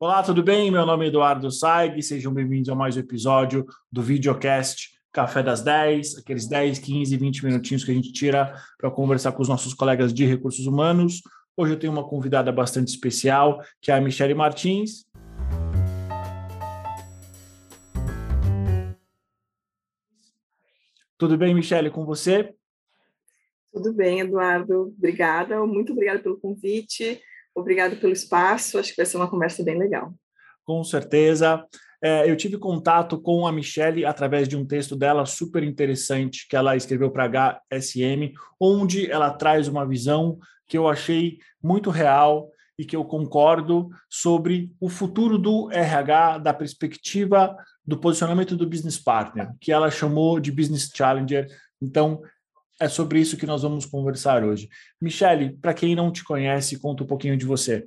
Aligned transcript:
Olá, 0.00 0.24
tudo 0.24 0.42
bem? 0.42 0.72
Meu 0.72 0.84
nome 0.84 1.04
é 1.04 1.08
Eduardo 1.08 1.48
Saig, 1.52 2.02
sejam 2.02 2.34
bem-vindos 2.34 2.68
a 2.68 2.74
mais 2.74 2.96
um 2.96 3.00
episódio 3.00 3.64
do 3.92 4.02
Videocast 4.02 4.98
Café 5.12 5.40
das 5.40 5.62
10, 5.62 6.18
aqueles 6.18 6.48
10, 6.48 6.80
15, 6.80 7.16
20 7.16 7.44
minutinhos 7.44 7.84
que 7.84 7.92
a 7.92 7.94
gente 7.94 8.12
tira 8.12 8.60
para 8.76 8.90
conversar 8.90 9.30
com 9.30 9.40
os 9.40 9.48
nossos 9.48 9.72
colegas 9.72 10.12
de 10.12 10.26
recursos 10.26 10.66
humanos. 10.66 11.22
Hoje 11.56 11.74
eu 11.74 11.78
tenho 11.78 11.92
uma 11.92 12.02
convidada 12.06 12.50
bastante 12.50 12.88
especial, 12.88 13.62
que 13.80 13.92
é 13.92 13.94
a 13.94 14.00
Michele 14.00 14.34
Martins. 14.34 15.06
Tudo 21.16 21.38
bem, 21.38 21.54
Michele, 21.54 21.88
com 21.88 22.04
você? 22.04 22.52
Tudo 23.72 23.92
bem, 23.92 24.20
Eduardo. 24.20 24.92
Obrigada. 24.98 25.64
Muito 25.64 25.92
obrigada 25.92 26.18
pelo 26.18 26.36
convite. 26.36 27.22
Obrigado 27.54 27.96
pelo 27.96 28.12
espaço. 28.12 28.78
Acho 28.78 28.90
que 28.90 28.96
vai 28.96 29.06
ser 29.06 29.16
uma 29.16 29.30
conversa 29.30 29.62
bem 29.62 29.78
legal. 29.78 30.12
Com 30.64 30.82
certeza. 30.82 31.64
É, 32.02 32.30
eu 32.30 32.36
tive 32.36 32.58
contato 32.58 33.18
com 33.18 33.46
a 33.46 33.52
Michelle 33.52 34.04
através 34.04 34.46
de 34.46 34.56
um 34.56 34.66
texto 34.66 34.94
dela 34.94 35.24
super 35.24 35.62
interessante 35.62 36.46
que 36.48 36.56
ela 36.56 36.76
escreveu 36.76 37.10
para 37.10 37.60
HSM, 37.70 38.32
onde 38.60 39.10
ela 39.10 39.30
traz 39.30 39.68
uma 39.68 39.86
visão 39.86 40.38
que 40.66 40.76
eu 40.76 40.88
achei 40.88 41.38
muito 41.62 41.90
real 41.90 42.50
e 42.78 42.84
que 42.84 42.96
eu 42.96 43.04
concordo 43.04 43.88
sobre 44.08 44.70
o 44.80 44.88
futuro 44.88 45.38
do 45.38 45.70
RH, 45.70 46.38
da 46.38 46.52
perspectiva 46.52 47.56
do 47.86 47.98
posicionamento 47.98 48.56
do 48.56 48.66
business 48.66 48.98
partner, 48.98 49.52
que 49.60 49.70
ela 49.70 49.90
chamou 49.90 50.40
de 50.40 50.50
business 50.50 50.90
challenger. 50.92 51.46
Então, 51.80 52.20
é 52.80 52.88
sobre 52.88 53.20
isso 53.20 53.36
que 53.36 53.46
nós 53.46 53.62
vamos 53.62 53.86
conversar 53.86 54.44
hoje. 54.44 54.68
Michele, 55.00 55.56
para 55.60 55.74
quem 55.74 55.94
não 55.94 56.12
te 56.12 56.24
conhece, 56.24 56.78
conta 56.78 57.04
um 57.04 57.06
pouquinho 57.06 57.36
de 57.36 57.46
você. 57.46 57.86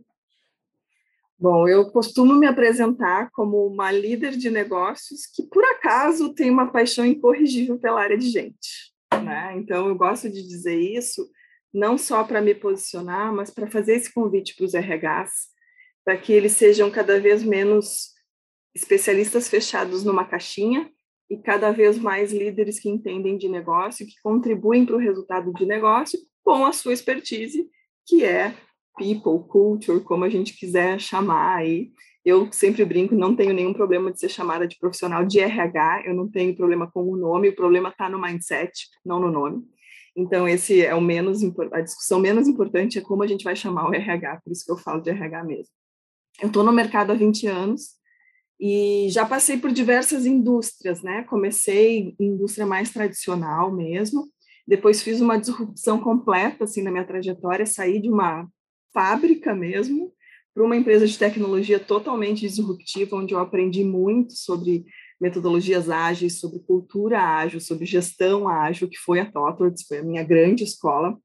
Bom, 1.39 1.67
eu 1.67 1.91
costumo 1.91 2.33
me 2.33 2.47
apresentar 2.47 3.29
como 3.31 3.67
uma 3.67 3.91
líder 3.91 4.35
de 4.35 4.49
negócios 4.49 5.27
que, 5.27 5.43
por 5.43 5.63
acaso, 5.65 6.33
tem 6.33 6.49
uma 6.49 6.71
paixão 6.71 7.05
incorrigível 7.05 7.77
pela 7.77 8.01
área 8.01 8.17
de 8.17 8.29
gente. 8.29 8.91
Né? 9.23 9.55
Então, 9.57 9.87
eu 9.87 9.95
gosto 9.95 10.29
de 10.29 10.41
dizer 10.41 10.79
isso 10.79 11.29
não 11.71 11.97
só 11.97 12.23
para 12.23 12.41
me 12.41 12.55
posicionar, 12.55 13.31
mas 13.31 13.51
para 13.51 13.69
fazer 13.69 13.95
esse 13.95 14.11
convite 14.11 14.55
para 14.55 14.65
os 14.65 14.73
RHs, 14.73 15.49
para 16.03 16.17
que 16.17 16.33
eles 16.33 16.53
sejam 16.53 16.89
cada 16.89 17.19
vez 17.19 17.43
menos 17.43 18.13
especialistas 18.73 19.47
fechados 19.47 20.03
numa 20.03 20.25
caixinha 20.25 20.89
e 21.29 21.37
cada 21.37 21.71
vez 21.71 21.97
mais 21.97 22.31
líderes 22.31 22.79
que 22.79 22.89
entendem 22.89 23.37
de 23.37 23.49
negócio, 23.49 24.05
que 24.05 24.19
contribuem 24.23 24.85
para 24.85 24.95
o 24.95 24.99
resultado 24.99 25.53
de 25.53 25.65
negócio 25.65 26.19
com 26.43 26.65
a 26.65 26.71
sua 26.71 26.93
expertise, 26.93 27.67
que 28.05 28.23
é 28.23 28.55
people, 28.97 29.47
culture, 29.47 29.99
como 30.01 30.23
a 30.23 30.29
gente 30.29 30.57
quiser 30.57 30.99
chamar 30.99 31.57
aí. 31.57 31.91
Eu 32.23 32.51
sempre 32.51 32.83
brinco, 32.83 33.15
não 33.15 33.35
tenho 33.35 33.53
nenhum 33.53 33.73
problema 33.73 34.11
de 34.11 34.19
ser 34.19 34.29
chamada 34.29 34.67
de 34.67 34.77
profissional 34.77 35.25
de 35.25 35.39
RH, 35.39 36.03
eu 36.05 36.13
não 36.13 36.29
tenho 36.29 36.55
problema 36.55 36.89
com 36.91 37.03
o 37.03 37.15
nome, 37.15 37.49
o 37.49 37.55
problema 37.55 37.89
está 37.89 38.09
no 38.09 38.19
mindset, 38.19 38.87
não 39.05 39.19
no 39.19 39.31
nome. 39.31 39.63
Então, 40.15 40.47
esse 40.47 40.83
é 40.83 40.95
o 40.95 40.99
menos 40.99 41.41
a 41.71 41.81
discussão 41.81 42.19
menos 42.19 42.47
importante 42.47 42.97
é 42.97 43.01
como 43.01 43.23
a 43.23 43.27
gente 43.27 43.43
vai 43.43 43.55
chamar 43.55 43.87
o 43.87 43.93
RH, 43.93 44.41
por 44.43 44.51
isso 44.51 44.65
que 44.65 44.71
eu 44.71 44.77
falo 44.77 45.01
de 45.01 45.11
RH 45.11 45.43
mesmo. 45.43 45.73
Eu 46.41 46.47
estou 46.47 46.63
no 46.63 46.71
mercado 46.71 47.11
há 47.11 47.15
20 47.15 47.47
anos, 47.47 47.96
e 48.59 49.07
já 49.09 49.25
passei 49.25 49.57
por 49.57 49.71
diversas 49.71 50.25
indústrias, 50.25 51.01
né? 51.01 51.23
Comecei 51.23 52.15
em 52.19 52.27
indústria 52.27 52.65
mais 52.65 52.91
tradicional 52.91 53.71
mesmo, 53.71 54.27
depois 54.67 55.01
fiz 55.01 55.21
uma 55.21 55.37
disrupção 55.37 55.99
completa 55.99 56.65
assim 56.65 56.81
na 56.81 56.91
minha 56.91 57.05
trajetória, 57.05 57.65
saí 57.65 58.01
de 58.01 58.09
uma 58.09 58.47
fábrica 58.93 59.55
mesmo 59.55 60.11
para 60.53 60.65
uma 60.65 60.75
empresa 60.75 61.05
de 61.05 61.17
tecnologia 61.17 61.79
totalmente 61.79 62.41
disruptiva, 62.41 63.15
onde 63.15 63.33
eu 63.33 63.39
aprendi 63.39 63.83
muito 63.83 64.33
sobre 64.33 64.85
metodologias 65.21 65.89
ágeis, 65.89 66.39
sobre 66.39 66.59
cultura 66.59 67.21
ágil, 67.21 67.59
sobre 67.59 67.85
gestão 67.85 68.47
ágil, 68.47 68.89
que 68.89 68.97
foi 68.97 69.19
a 69.19 69.31
Totwords, 69.31 69.85
foi 69.87 69.99
a 69.99 70.03
minha 70.03 70.23
grande 70.23 70.63
escola. 70.63 71.17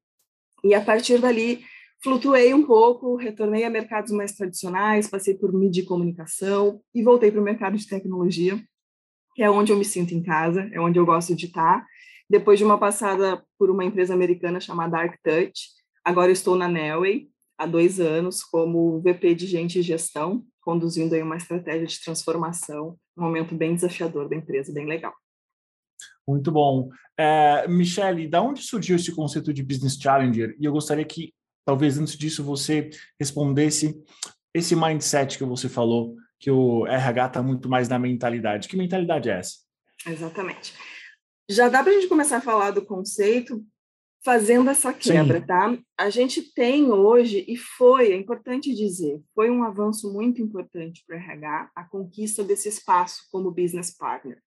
E 0.63 0.73
a 0.73 0.81
partir 0.81 1.19
dali 1.19 1.65
Flutuei 2.03 2.53
um 2.53 2.65
pouco, 2.65 3.15
retornei 3.15 3.63
a 3.63 3.69
mercados 3.69 4.11
mais 4.11 4.33
tradicionais, 4.33 5.09
passei 5.09 5.35
por 5.35 5.53
mídia 5.53 5.81
e 5.81 5.85
comunicação 5.85 6.81
e 6.93 7.01
voltei 7.01 7.31
para 7.31 7.39
o 7.39 7.43
mercado 7.43 7.77
de 7.77 7.87
tecnologia, 7.87 8.61
que 9.33 9.41
é 9.41 9.49
onde 9.49 9.71
eu 9.71 9.77
me 9.77 9.85
sinto 9.85 10.13
em 10.13 10.21
casa, 10.21 10.69
é 10.73 10.81
onde 10.81 10.99
eu 10.99 11.05
gosto 11.05 11.33
de 11.33 11.45
estar. 11.45 11.85
Depois 12.29 12.59
de 12.59 12.65
uma 12.65 12.77
passada 12.77 13.41
por 13.57 13.69
uma 13.69 13.85
empresa 13.85 14.13
americana 14.13 14.59
chamada 14.59 14.97
ArcTouch, 14.97 15.69
agora 16.03 16.29
estou 16.29 16.57
na 16.57 16.67
Nelway 16.67 17.29
há 17.57 17.65
dois 17.65 18.01
anos 18.01 18.43
como 18.43 18.99
VP 18.99 19.33
de 19.35 19.47
Gente 19.47 19.79
e 19.79 19.81
Gestão, 19.81 20.43
conduzindo 20.59 21.15
aí 21.15 21.21
uma 21.21 21.37
estratégia 21.37 21.87
de 21.87 22.03
transformação, 22.03 22.97
um 23.17 23.21
momento 23.21 23.55
bem 23.55 23.75
desafiador 23.75 24.27
da 24.27 24.35
empresa, 24.35 24.73
bem 24.73 24.85
legal. 24.85 25.13
Muito 26.27 26.51
bom. 26.51 26.89
É, 27.17 27.65
Michele, 27.69 28.27
da 28.27 28.41
onde 28.41 28.61
surgiu 28.61 28.97
esse 28.97 29.15
conceito 29.15 29.53
de 29.53 29.63
Business 29.63 29.95
Challenger? 29.95 30.53
E 30.59 30.65
eu 30.65 30.71
gostaria 30.73 31.05
que 31.05 31.33
talvez 31.65 31.97
antes 31.97 32.17
disso 32.17 32.43
você 32.43 32.89
respondesse 33.19 34.01
esse 34.53 34.75
mindset 34.75 35.37
que 35.37 35.43
você 35.43 35.67
falou, 35.67 36.15
que 36.39 36.51
o 36.51 36.85
RH 36.85 37.25
está 37.25 37.41
muito 37.41 37.69
mais 37.69 37.87
na 37.87 37.97
mentalidade. 37.97 38.67
Que 38.67 38.77
mentalidade 38.77 39.29
é 39.29 39.39
essa? 39.39 39.57
Exatamente. 40.05 40.73
Já 41.49 41.69
dá 41.69 41.81
para 41.81 41.91
a 41.91 41.95
gente 41.95 42.07
começar 42.07 42.37
a 42.37 42.41
falar 42.41 42.71
do 42.71 42.85
conceito 42.85 43.63
fazendo 44.23 44.69
essa 44.69 44.93
quebra, 44.93 45.41
Sim. 45.41 45.45
tá? 45.45 45.77
A 45.97 46.09
gente 46.09 46.53
tem 46.53 46.89
hoje, 46.89 47.43
e 47.47 47.57
foi, 47.57 48.13
é 48.13 48.15
importante 48.15 48.73
dizer, 48.73 49.21
foi 49.35 49.49
um 49.49 49.63
avanço 49.63 50.11
muito 50.13 50.41
importante 50.41 51.03
para 51.05 51.17
o 51.17 51.19
RH, 51.19 51.71
a 51.75 51.83
conquista 51.83 52.43
desse 52.43 52.69
espaço 52.69 53.27
como 53.31 53.51
business 53.51 53.95
partner. 53.95 54.41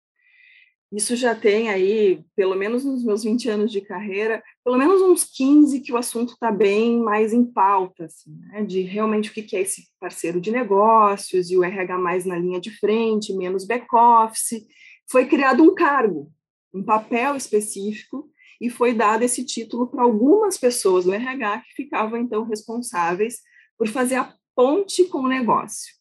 Isso 0.92 1.16
já 1.16 1.34
tem 1.34 1.69
aí, 1.69 2.24
pelo 2.36 2.54
menos 2.54 2.84
nos 2.84 3.02
meus 3.04 3.24
20 3.24 3.48
anos 3.48 3.72
de 3.72 3.80
carreira, 3.80 4.42
pelo 4.64 4.78
menos 4.78 5.02
uns 5.02 5.24
15 5.24 5.80
que 5.80 5.92
o 5.92 5.97
assunto 5.97 6.34
está 6.34 6.52
bem 6.52 7.00
mais 7.00 7.32
em 7.32 7.44
pauta, 7.44 8.04
assim, 8.04 8.30
né? 8.48 8.62
de 8.62 8.82
realmente 8.82 9.30
o 9.30 9.32
que 9.32 9.56
é 9.56 9.62
esse 9.62 9.88
parceiro 9.98 10.41
de 10.41 10.52
negócios 10.52 11.50
e 11.50 11.56
o 11.56 11.64
RH 11.64 11.98
mais 11.98 12.24
na 12.24 12.38
linha 12.38 12.60
de 12.60 12.70
frente, 12.70 13.34
menos 13.34 13.66
back-office. 13.66 14.64
Foi 15.10 15.26
criado 15.26 15.60
um 15.60 15.74
cargo, 15.74 16.30
um 16.72 16.84
papel 16.84 17.34
específico, 17.34 18.30
e 18.60 18.70
foi 18.70 18.94
dado 18.94 19.22
esse 19.22 19.44
título 19.44 19.88
para 19.88 20.04
algumas 20.04 20.56
pessoas 20.56 21.04
no 21.04 21.12
RH 21.12 21.62
que 21.62 21.74
ficavam, 21.74 22.18
então, 22.18 22.44
responsáveis 22.44 23.41
por 23.76 23.88
fazer 23.88 24.14
a 24.14 24.32
ponte 24.54 25.04
com 25.06 25.18
o 25.18 25.28
negócio. 25.28 25.94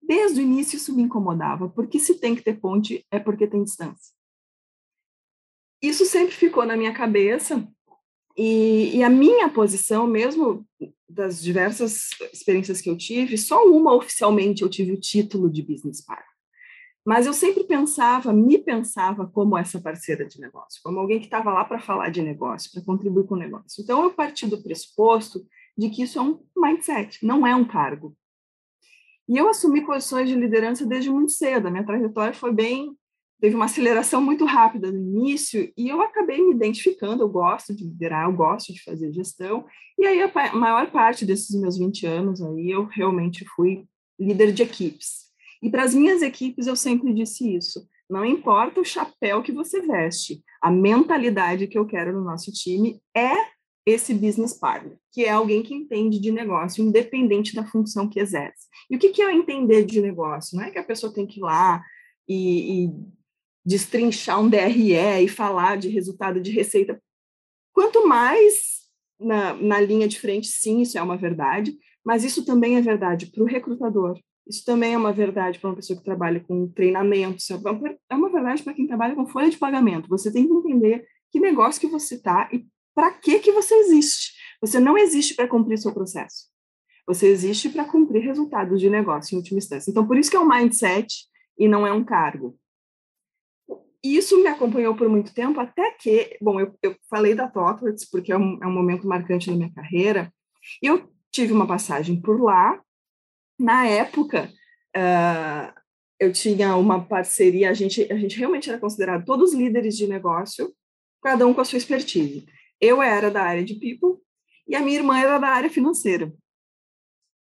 Desde 0.00 0.40
o 0.40 0.42
início 0.42 0.76
isso 0.76 0.94
me 0.94 1.02
incomodava, 1.02 1.68
porque 1.68 1.98
se 1.98 2.14
tem 2.14 2.34
que 2.34 2.42
ter 2.42 2.58
ponte 2.58 3.04
é 3.10 3.18
porque 3.18 3.46
tem 3.46 3.62
distância 3.62 4.19
isso 5.82 6.04
sempre 6.04 6.34
ficou 6.34 6.66
na 6.66 6.76
minha 6.76 6.92
cabeça 6.92 7.66
e, 8.36 8.96
e, 8.96 9.02
a 9.02 9.10
minha 9.10 9.48
posição, 9.48 10.06
mesmo 10.06 10.66
das 11.08 11.42
diversas 11.42 12.10
experiências 12.32 12.80
que 12.80 12.88
eu 12.88 12.96
tive, 12.96 13.36
só 13.36 13.64
uma 13.66 13.94
oficialmente 13.94 14.62
eu 14.62 14.68
tive 14.68 14.92
o 14.92 15.00
título 15.00 15.50
de 15.50 15.62
business 15.62 16.00
partner. 16.00 16.30
Mas 17.04 17.26
eu 17.26 17.32
sempre 17.32 17.64
pensava, 17.64 18.32
me 18.32 18.58
pensava 18.58 19.26
como 19.26 19.56
essa 19.56 19.80
parceira 19.80 20.24
de 20.26 20.40
negócio, 20.40 20.80
como 20.84 21.00
alguém 21.00 21.18
que 21.18 21.26
estava 21.26 21.52
lá 21.52 21.64
para 21.64 21.80
falar 21.80 22.10
de 22.10 22.22
negócio, 22.22 22.70
para 22.72 22.84
contribuir 22.84 23.26
com 23.26 23.34
o 23.34 23.38
negócio. 23.38 23.82
Então 23.82 24.02
eu 24.02 24.12
parti 24.12 24.46
do 24.46 24.62
pressuposto 24.62 25.44
de 25.76 25.88
que 25.88 26.02
isso 26.02 26.18
é 26.18 26.22
um 26.22 26.40
mindset, 26.56 27.24
não 27.24 27.46
é 27.46 27.54
um 27.54 27.66
cargo. 27.66 28.16
E 29.28 29.36
eu 29.36 29.48
assumi 29.48 29.84
posições 29.84 30.28
de 30.28 30.34
liderança 30.34 30.84
desde 30.84 31.10
muito 31.10 31.32
cedo. 31.32 31.68
A 31.68 31.70
minha 31.70 31.86
trajetória 31.86 32.34
foi 32.34 32.52
bem 32.52 32.96
teve 33.40 33.56
uma 33.56 33.64
aceleração 33.64 34.20
muito 34.20 34.44
rápida 34.44 34.90
no 34.90 34.98
início 34.98 35.72
e 35.76 35.88
eu 35.88 36.02
acabei 36.02 36.42
me 36.42 36.54
identificando, 36.54 37.22
eu 37.22 37.28
gosto 37.28 37.74
de 37.74 37.84
liderar, 37.84 38.28
eu 38.28 38.36
gosto 38.36 38.72
de 38.72 38.82
fazer 38.82 39.12
gestão, 39.12 39.64
e 39.98 40.06
aí 40.06 40.20
a 40.22 40.52
maior 40.54 40.90
parte 40.90 41.24
desses 41.24 41.58
meus 41.58 41.78
20 41.78 42.06
anos 42.06 42.42
aí 42.42 42.70
eu 42.70 42.84
realmente 42.84 43.44
fui 43.56 43.84
líder 44.18 44.52
de 44.52 44.62
equipes. 44.62 45.30
E 45.62 45.70
para 45.70 45.84
as 45.84 45.94
minhas 45.94 46.22
equipes 46.22 46.66
eu 46.66 46.76
sempre 46.76 47.12
disse 47.14 47.54
isso, 47.54 47.86
não 48.08 48.24
importa 48.24 48.80
o 48.80 48.84
chapéu 48.84 49.42
que 49.42 49.52
você 49.52 49.80
veste, 49.80 50.42
a 50.60 50.70
mentalidade 50.70 51.66
que 51.66 51.78
eu 51.78 51.86
quero 51.86 52.12
no 52.12 52.24
nosso 52.24 52.52
time 52.52 53.00
é 53.16 53.32
esse 53.86 54.12
business 54.12 54.52
partner, 54.52 54.98
que 55.10 55.24
é 55.24 55.30
alguém 55.30 55.62
que 55.62 55.74
entende 55.74 56.20
de 56.20 56.30
negócio, 56.30 56.84
independente 56.84 57.54
da 57.54 57.66
função 57.66 58.08
que 58.08 58.20
exerce. 58.20 58.68
E 58.90 58.96
o 58.96 58.98
que, 58.98 59.10
que 59.10 59.22
é 59.22 59.32
entender 59.32 59.84
de 59.84 60.00
negócio? 60.00 60.56
Não 60.56 60.64
é 60.64 60.70
que 60.70 60.78
a 60.78 60.84
pessoa 60.84 61.12
tem 61.12 61.26
que 61.26 61.40
ir 61.40 61.42
lá 61.42 61.82
e, 62.28 62.84
e 62.84 62.90
destrinchar 63.64 64.40
um 64.40 64.48
DRE 64.48 64.94
e 65.22 65.28
falar 65.28 65.76
de 65.76 65.88
resultado 65.88 66.40
de 66.40 66.50
receita. 66.50 67.00
Quanto 67.72 68.06
mais 68.06 68.80
na, 69.18 69.54
na 69.54 69.80
linha 69.80 70.08
de 70.08 70.18
frente, 70.18 70.48
sim, 70.48 70.80
isso 70.80 70.98
é 70.98 71.02
uma 71.02 71.16
verdade, 71.16 71.76
mas 72.04 72.24
isso 72.24 72.44
também 72.44 72.76
é 72.76 72.80
verdade 72.80 73.26
para 73.26 73.42
o 73.42 73.46
recrutador, 73.46 74.18
isso 74.46 74.64
também 74.64 74.94
é 74.94 74.98
uma 74.98 75.12
verdade 75.12 75.58
para 75.58 75.70
uma 75.70 75.76
pessoa 75.76 75.96
que 75.96 76.04
trabalha 76.04 76.40
com 76.40 76.66
treinamento, 76.68 77.38
é 78.10 78.14
uma 78.14 78.30
verdade 78.30 78.62
para 78.62 78.74
quem 78.74 78.86
trabalha 78.86 79.14
com 79.14 79.26
folha 79.26 79.50
de 79.50 79.58
pagamento. 79.58 80.08
Você 80.08 80.32
tem 80.32 80.46
que 80.46 80.52
entender 80.52 81.06
que 81.30 81.38
negócio 81.38 81.80
que 81.80 81.86
você 81.86 82.16
está 82.16 82.48
e 82.52 82.66
para 82.94 83.12
que 83.12 83.38
que 83.38 83.52
você 83.52 83.74
existe. 83.74 84.32
Você 84.60 84.80
não 84.80 84.98
existe 84.98 85.34
para 85.34 85.46
cumprir 85.46 85.78
seu 85.78 85.92
processo. 85.92 86.48
Você 87.06 87.28
existe 87.28 87.68
para 87.68 87.84
cumprir 87.84 88.22
resultados 88.22 88.80
de 88.80 88.90
negócio, 88.90 89.34
em 89.34 89.38
última 89.38 89.58
instância. 89.58 89.90
Então, 89.90 90.06
por 90.06 90.18
isso 90.18 90.30
que 90.30 90.36
é 90.36 90.40
um 90.40 90.48
mindset 90.48 91.26
e 91.58 91.68
não 91.68 91.86
é 91.86 91.92
um 91.92 92.04
cargo. 92.04 92.58
Isso 94.02 94.42
me 94.42 94.48
acompanhou 94.48 94.96
por 94.96 95.08
muito 95.08 95.34
tempo, 95.34 95.60
até 95.60 95.90
que, 95.92 96.36
bom, 96.40 96.58
eu, 96.58 96.74
eu 96.82 96.96
falei 97.08 97.34
da 97.34 97.48
Totworks, 97.48 98.08
porque 98.08 98.32
é 98.32 98.38
um, 98.38 98.58
é 98.62 98.66
um 98.66 98.72
momento 98.72 99.06
marcante 99.06 99.50
na 99.50 99.56
minha 99.56 99.72
carreira, 99.72 100.32
e 100.82 100.86
eu 100.86 101.10
tive 101.30 101.52
uma 101.52 101.66
passagem 101.66 102.20
por 102.20 102.40
lá. 102.40 102.80
Na 103.58 103.86
época, 103.86 104.50
uh, 104.96 105.80
eu 106.18 106.32
tinha 106.32 106.76
uma 106.76 107.04
parceria, 107.04 107.70
a 107.70 107.74
gente, 107.74 108.10
a 108.10 108.16
gente 108.16 108.38
realmente 108.38 108.70
era 108.70 108.78
considerado 108.78 109.24
todos 109.24 109.54
líderes 109.54 109.96
de 109.96 110.06
negócio, 110.06 110.74
cada 111.22 111.46
um 111.46 111.52
com 111.52 111.60
a 111.60 111.64
sua 111.64 111.78
expertise. 111.78 112.46
Eu 112.80 113.02
era 113.02 113.30
da 113.30 113.42
área 113.42 113.64
de 113.64 113.74
people 113.74 114.18
e 114.66 114.74
a 114.74 114.80
minha 114.80 114.98
irmã 114.98 115.18
era 115.18 115.38
da 115.38 115.48
área 115.48 115.70
financeira. 115.70 116.32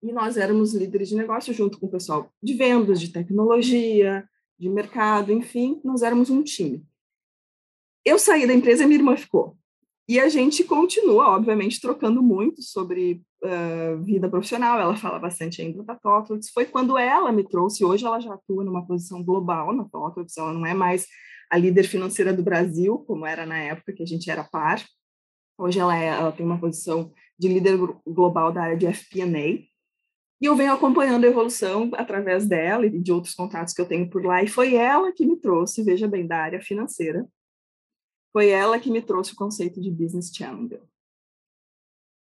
E 0.02 0.12
nós 0.14 0.38
éramos 0.38 0.74
líderes 0.74 1.10
de 1.10 1.16
negócio 1.16 1.54
junto 1.54 1.80
com 1.80 1.88
o 1.88 1.92
pessoal 1.92 2.32
de 2.42 2.54
vendas, 2.54 3.02
de 3.02 3.12
tecnologia, 3.12 4.28
de 4.60 4.70
mercado, 4.70 5.32
enfim, 5.32 5.80
nós 5.84 6.02
éramos 6.02 6.30
um 6.30 6.44
time. 6.44 6.86
Eu 8.06 8.20
saí 8.20 8.46
da 8.46 8.54
empresa 8.54 8.84
e 8.84 8.88
minha 8.88 9.00
irmã 9.00 9.16
ficou. 9.16 9.58
E 10.08 10.20
a 10.20 10.28
gente 10.28 10.64
continua, 10.64 11.30
obviamente, 11.36 11.80
trocando 11.80 12.22
muito 12.24 12.64
sobre 12.64 13.22
uh, 13.44 14.04
vida 14.04 14.28
profissional. 14.28 14.80
Ela 14.80 14.96
fala 14.96 15.20
bastante 15.20 15.62
ainda 15.62 15.84
da 15.84 15.96
TOTWORKS. 15.96 16.50
Foi 16.50 16.66
quando 16.66 16.98
ela 16.98 17.32
me 17.32 17.48
trouxe. 17.48 17.86
Hoje 17.86 18.06
ela 18.06 18.20
já 18.20 18.34
atua 18.34 18.64
numa 18.64 18.86
posição 18.88 19.24
global 19.24 19.72
na 19.72 19.84
TOTWORKS. 19.84 20.38
Ela 20.38 20.52
não 20.52 20.66
é 20.66 20.74
mais 20.74 21.06
a 21.52 21.58
líder 21.58 21.84
financeira 21.84 22.34
do 22.34 22.42
Brasil, 22.42 22.98
como 23.06 23.26
era 23.26 23.46
na 23.46 23.60
época 23.60 23.94
que 23.94 24.02
a 24.02 24.06
gente 24.06 24.32
era 24.32 24.44
par. 24.44 24.84
Hoje 25.60 25.80
ela, 25.80 25.96
é, 25.96 26.08
ela 26.08 26.32
tem 26.32 26.46
uma 26.46 26.60
posição 26.60 27.14
de 27.38 27.48
líder 27.48 27.78
global 28.08 28.52
da 28.52 28.64
área 28.64 28.78
de 28.78 28.88
FP&A. 28.88 29.64
E 30.42 30.46
eu 30.46 30.56
venho 30.56 30.74
acompanhando 30.74 31.26
a 31.26 31.28
evolução 31.28 31.92
através 31.96 32.48
dela 32.48 32.86
e 32.86 33.00
de 33.00 33.12
outros 33.12 33.36
contatos 33.36 33.74
que 33.74 33.82
eu 33.82 33.86
tenho 33.86 34.10
por 34.10 34.24
lá. 34.24 34.42
E 34.42 34.48
foi 34.48 34.76
ela 34.76 35.12
que 35.12 35.26
me 35.26 35.36
trouxe, 35.36 35.84
veja 35.84 36.08
bem, 36.08 36.26
da 36.26 36.38
área 36.38 36.62
financeira. 36.62 37.28
Foi 38.32 38.48
ela 38.48 38.80
que 38.80 38.90
me 38.90 39.02
trouxe 39.02 39.34
o 39.34 39.36
conceito 39.36 39.82
de 39.82 39.92
business 39.92 40.32
challenger. 40.34 40.82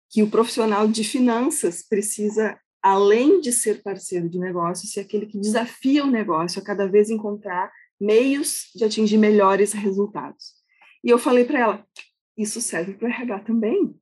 Que 0.10 0.21
o 0.21 0.30
profissional 0.30 0.88
de 0.88 1.04
finanças 1.04 1.81
precisa, 1.81 2.60
além 2.81 3.39
de 3.39 3.54
ser 3.54 3.81
parceiro 3.81 4.27
de 4.27 4.38
negócio, 4.38 4.88
ser 4.88 5.01
aquele 5.01 5.25
que 5.25 5.39
desafia 5.39 6.04
o 6.04 6.12
negócio 6.12 6.62
a 6.62 6.65
cada 6.65 6.88
vez 6.88 7.10
encontrar 7.10 7.72
meios 8.00 8.69
de 8.75 8.83
atingir 8.83 9.18
melhores 9.18 9.72
resultados. 9.72 10.56
E 11.04 11.10
eu 11.10 11.18
falei 11.18 11.45
para 11.45 11.60
ela: 11.60 11.88
isso 12.38 12.60
serve 12.60 12.95
para 12.95 13.07
o 13.07 13.12
RH 13.12 13.39
também. 13.42 13.95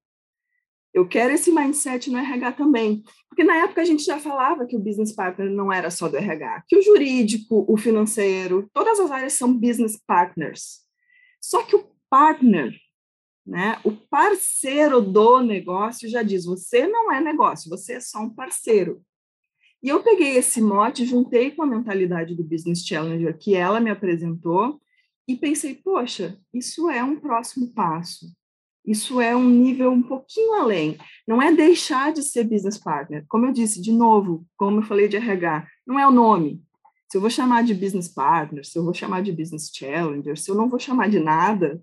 Eu 0.97 1.07
quero 1.07 1.31
esse 1.31 1.51
mindset 1.51 2.09
no 2.09 2.17
RH 2.17 2.53
também. 2.53 3.03
Porque 3.29 3.43
na 3.43 3.57
época 3.57 3.81
a 3.81 3.85
gente 3.85 4.03
já 4.03 4.17
falava 4.17 4.65
que 4.65 4.75
o 4.75 4.79
business 4.79 5.11
partner 5.11 5.47
não 5.47 5.71
era 5.71 5.91
só 5.91 6.09
do 6.09 6.17
RH, 6.17 6.63
que 6.67 6.75
o 6.75 6.81
jurídico, 6.81 7.63
o 7.67 7.77
financeiro, 7.77 8.67
todas 8.73 8.99
as 8.99 9.11
áreas 9.11 9.33
são 9.33 9.53
business 9.53 9.95
partners. 10.07 10.79
Só 11.39 11.61
que 11.61 11.75
o 11.75 11.87
partner, 12.09 12.73
né, 13.45 13.79
o 13.83 13.91
parceiro 13.91 14.99
do 14.99 15.39
negócio 15.39 16.09
já 16.09 16.23
diz: 16.23 16.45
você 16.45 16.87
não 16.87 17.11
é 17.11 17.21
negócio, 17.21 17.69
você 17.69 17.93
é 17.93 17.99
só 17.99 18.17
um 18.17 18.31
parceiro. 18.31 19.03
E 19.83 19.89
eu 19.89 20.01
peguei 20.01 20.35
esse 20.35 20.59
mote, 20.59 21.05
juntei 21.05 21.51
com 21.51 21.61
a 21.61 21.67
mentalidade 21.67 22.33
do 22.33 22.43
Business 22.43 22.83
Challenger 22.83 23.37
que 23.37 23.53
ela 23.53 23.79
me 23.79 23.91
apresentou 23.91 24.81
e 25.27 25.35
pensei: 25.35 25.75
poxa, 25.75 26.39
isso 26.51 26.89
é 26.89 27.03
um 27.03 27.19
próximo 27.19 27.71
passo. 27.71 28.35
Isso 28.87 29.19
é 29.19 29.35
um 29.35 29.49
nível 29.49 29.91
um 29.91 30.01
pouquinho 30.01 30.53
além. 30.53 30.97
Não 31.27 31.41
é 31.41 31.51
deixar 31.51 32.13
de 32.13 32.23
ser 32.23 32.45
business 32.45 32.77
partner. 32.77 33.25
Como 33.27 33.45
eu 33.45 33.51
disse, 33.51 33.81
de 33.81 33.91
novo, 33.91 34.47
como 34.55 34.79
eu 34.79 34.83
falei 34.83 35.09
de 35.09 35.17
RH, 35.17 35.67
não 35.85 35.99
é 35.99 36.07
o 36.07 36.11
nome. 36.11 36.63
Se 37.11 37.17
eu 37.17 37.21
vou 37.21 37.29
chamar 37.29 37.63
de 37.63 37.73
business 37.73 38.07
partner, 38.07 38.65
se 38.65 38.79
eu 38.79 38.83
vou 38.83 38.93
chamar 38.93 39.21
de 39.21 39.33
business 39.33 39.69
challenger, 39.73 40.37
se 40.37 40.49
eu 40.49 40.55
não 40.55 40.69
vou 40.69 40.79
chamar 40.79 41.09
de 41.09 41.19
nada, 41.19 41.81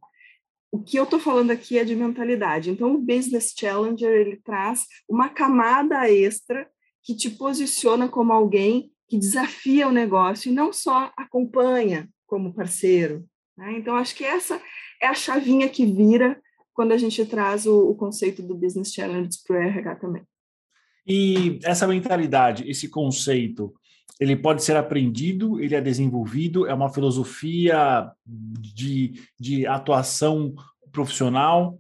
o 0.73 0.83
que 0.83 0.99
eu 0.99 1.05
estou 1.05 1.21
falando 1.21 1.51
aqui 1.51 1.79
é 1.79 1.85
de 1.85 1.95
mentalidade. 1.95 2.71
Então, 2.71 2.95
o 2.95 2.99
business 2.99 3.55
challenger 3.57 4.11
ele 4.11 4.37
traz 4.37 4.87
uma 5.09 5.29
camada 5.29 6.11
extra 6.11 6.67
que 7.03 7.15
te 7.15 7.31
posiciona 7.31 8.09
como 8.09 8.33
alguém 8.33 8.91
que 9.07 9.19
desafia 9.19 9.87
o 9.87 9.93
negócio 9.93 10.51
e 10.51 10.55
não 10.55 10.73
só 10.73 11.13
acompanha 11.17 12.09
como 12.27 12.55
parceiro. 12.55 13.25
Né? 13.57 13.79
Então, 13.79 13.95
acho 13.95 14.17
que 14.17 14.25
essa 14.25 14.61
é 15.01 15.07
a 15.07 15.15
chavinha 15.15 15.69
que 15.69 15.85
vira 15.85 16.41
quando 16.75 16.93
a 16.93 16.99
gente 16.99 17.25
traz 17.25 17.65
o, 17.65 17.91
o 17.91 17.95
conceito 17.95 18.43
do 18.43 18.55
Business 18.55 18.93
Challenge 18.93 19.31
para 19.47 19.57
o 19.57 19.63
RH 19.63 19.95
também. 19.97 20.23
E 21.07 21.59
essa 21.63 21.87
mentalidade, 21.87 22.69
esse 22.69 22.89
conceito, 22.89 23.73
ele 24.19 24.37
pode 24.37 24.63
ser 24.63 24.77
aprendido, 24.77 25.61
ele 25.61 25.75
é 25.75 25.81
desenvolvido, 25.81 26.67
é 26.67 26.75
uma 26.75 26.93
filosofia 26.93 28.11
de, 28.27 29.21
de 29.39 29.67
atuação 29.67 30.55
profissional. 30.91 31.79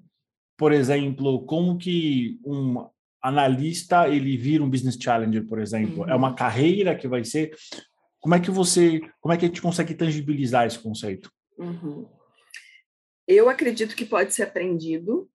Por 0.56 0.72
exemplo, 0.72 1.44
como 1.44 1.76
que 1.78 2.38
um 2.44 2.86
analista 3.22 4.08
ele 4.08 4.36
vira 4.36 4.62
um 4.62 4.70
business 4.70 4.98
challenger, 5.00 5.46
por 5.46 5.60
exemplo? 5.60 6.02
Uhum. 6.02 6.08
É 6.08 6.14
uma 6.14 6.34
carreira 6.34 6.94
que 6.94 7.08
vai 7.08 7.24
ser. 7.24 7.54
Como 8.20 8.34
é 8.34 8.40
que 8.40 8.50
você, 8.50 9.00
como 9.20 9.32
é 9.32 9.36
que 9.36 9.44
a 9.44 9.48
gente 9.48 9.62
consegue 9.62 9.94
tangibilizar 9.94 10.66
esse 10.66 10.78
conceito? 10.78 11.30
Uhum. 11.58 12.06
Eu 13.26 13.48
acredito 13.48 13.96
que 13.96 14.04
pode 14.04 14.34
ser 14.34 14.42
aprendido 14.42 15.30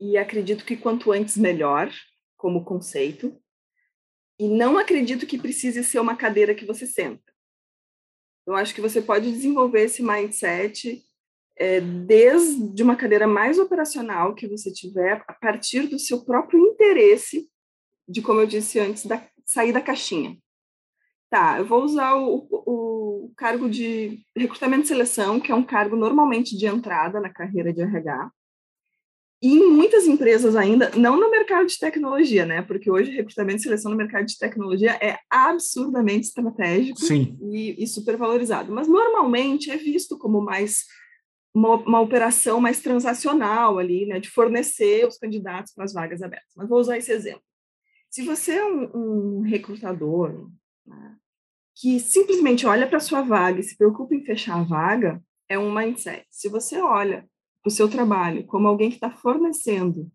e 0.00 0.16
acredito 0.16 0.64
que 0.64 0.76
quanto 0.76 1.12
antes 1.12 1.36
melhor, 1.36 1.92
como 2.36 2.64
conceito. 2.64 3.36
E 4.38 4.48
não 4.48 4.78
acredito 4.78 5.26
que 5.26 5.38
precise 5.38 5.84
ser 5.84 6.00
uma 6.00 6.16
cadeira 6.16 6.54
que 6.54 6.64
você 6.64 6.86
senta. 6.86 7.32
Eu 8.46 8.54
acho 8.54 8.74
que 8.74 8.80
você 8.80 9.00
pode 9.00 9.30
desenvolver 9.30 9.82
esse 9.82 10.02
mindset 10.02 11.00
é, 11.56 11.80
desde 11.80 12.82
uma 12.82 12.96
cadeira 12.96 13.26
mais 13.26 13.58
operacional 13.58 14.34
que 14.34 14.48
você 14.48 14.72
tiver, 14.72 15.22
a 15.28 15.32
partir 15.32 15.86
do 15.86 15.98
seu 15.98 16.24
próprio 16.24 16.58
interesse, 16.66 17.48
de 18.08 18.20
como 18.20 18.40
eu 18.40 18.46
disse 18.46 18.80
antes, 18.80 19.06
da, 19.06 19.24
sair 19.44 19.72
da 19.72 19.80
caixinha. 19.80 20.36
Tá, 21.32 21.56
eu 21.56 21.64
vou 21.64 21.82
usar 21.82 22.14
o, 22.14 22.46
o 22.50 23.32
cargo 23.38 23.66
de 23.66 24.22
recrutamento 24.36 24.84
e 24.84 24.88
seleção, 24.88 25.40
que 25.40 25.50
é 25.50 25.54
um 25.54 25.64
cargo 25.64 25.96
normalmente 25.96 26.54
de 26.54 26.66
entrada 26.66 27.18
na 27.22 27.30
carreira 27.30 27.72
de 27.72 27.80
RH. 27.80 28.30
E 29.40 29.48
em 29.48 29.70
muitas 29.70 30.06
empresas 30.06 30.54
ainda, 30.54 30.90
não 30.90 31.18
no 31.18 31.30
mercado 31.30 31.66
de 31.66 31.78
tecnologia, 31.78 32.44
né? 32.44 32.60
Porque 32.60 32.90
hoje 32.90 33.12
recrutamento 33.12 33.60
e 33.60 33.62
seleção 33.62 33.90
no 33.90 33.96
mercado 33.96 34.26
de 34.26 34.36
tecnologia 34.36 34.90
é 35.00 35.20
absurdamente 35.30 36.26
estratégico 36.26 37.00
e, 37.40 37.82
e 37.82 37.86
super 37.86 38.18
valorizado. 38.18 38.70
Mas 38.70 38.86
normalmente 38.86 39.70
é 39.70 39.76
visto 39.78 40.18
como 40.18 40.42
mais 40.42 40.84
uma, 41.54 41.76
uma, 41.76 42.00
operação 42.02 42.60
mais 42.60 42.82
transacional 42.82 43.78
ali, 43.78 44.04
né? 44.04 44.20
De 44.20 44.28
fornecer 44.28 45.08
os 45.08 45.16
candidatos 45.16 45.72
para 45.72 45.84
as 45.84 45.94
vagas 45.94 46.20
abertas. 46.20 46.52
Mas 46.54 46.68
vou 46.68 46.78
usar 46.78 46.98
esse 46.98 47.10
exemplo. 47.10 47.42
Se 48.10 48.20
você 48.20 48.56
é 48.56 48.64
um, 48.66 49.38
um 49.38 49.40
recrutador, 49.40 50.50
né? 50.86 51.16
Que 51.74 51.98
simplesmente 52.00 52.66
olha 52.66 52.86
para 52.86 53.00
sua 53.00 53.22
vaga 53.22 53.60
e 53.60 53.62
se 53.62 53.76
preocupa 53.76 54.14
em 54.14 54.24
fechar 54.24 54.60
a 54.60 54.62
vaga, 54.62 55.22
é 55.48 55.58
um 55.58 55.72
mindset. 55.72 56.26
Se 56.30 56.48
você 56.48 56.80
olha 56.80 57.26
para 57.62 57.68
o 57.68 57.72
seu 57.72 57.88
trabalho 57.88 58.44
como 58.46 58.68
alguém 58.68 58.88
que 58.90 58.96
está 58.96 59.10
fornecendo 59.10 60.10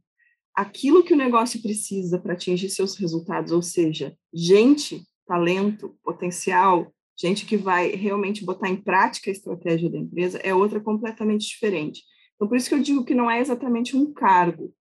aquilo 0.57 1.03
que 1.03 1.13
o 1.13 1.17
negócio 1.17 1.61
precisa 1.61 2.17
para 2.17 2.33
atingir 2.33 2.67
seus 2.71 2.95
resultados, 2.97 3.51
ou 3.51 3.61
seja, 3.61 4.17
gente, 4.33 5.03
talento, 5.27 5.95
potencial, 6.03 6.91
gente 7.15 7.45
que 7.45 7.55
vai 7.55 7.91
realmente 7.91 8.43
botar 8.43 8.67
em 8.67 8.75
prática 8.75 9.29
a 9.29 9.33
estratégia 9.33 9.87
da 9.87 9.99
empresa, 9.99 10.39
é 10.39 10.55
outra 10.55 10.79
completamente 10.79 11.47
diferente. 11.47 12.01
Então, 12.35 12.47
por 12.47 12.57
isso 12.57 12.69
que 12.69 12.73
eu 12.73 12.81
digo 12.81 13.05
que 13.05 13.13
não 13.13 13.29
é 13.29 13.39
exatamente 13.39 13.95
um 13.95 14.11
cargo. 14.11 14.73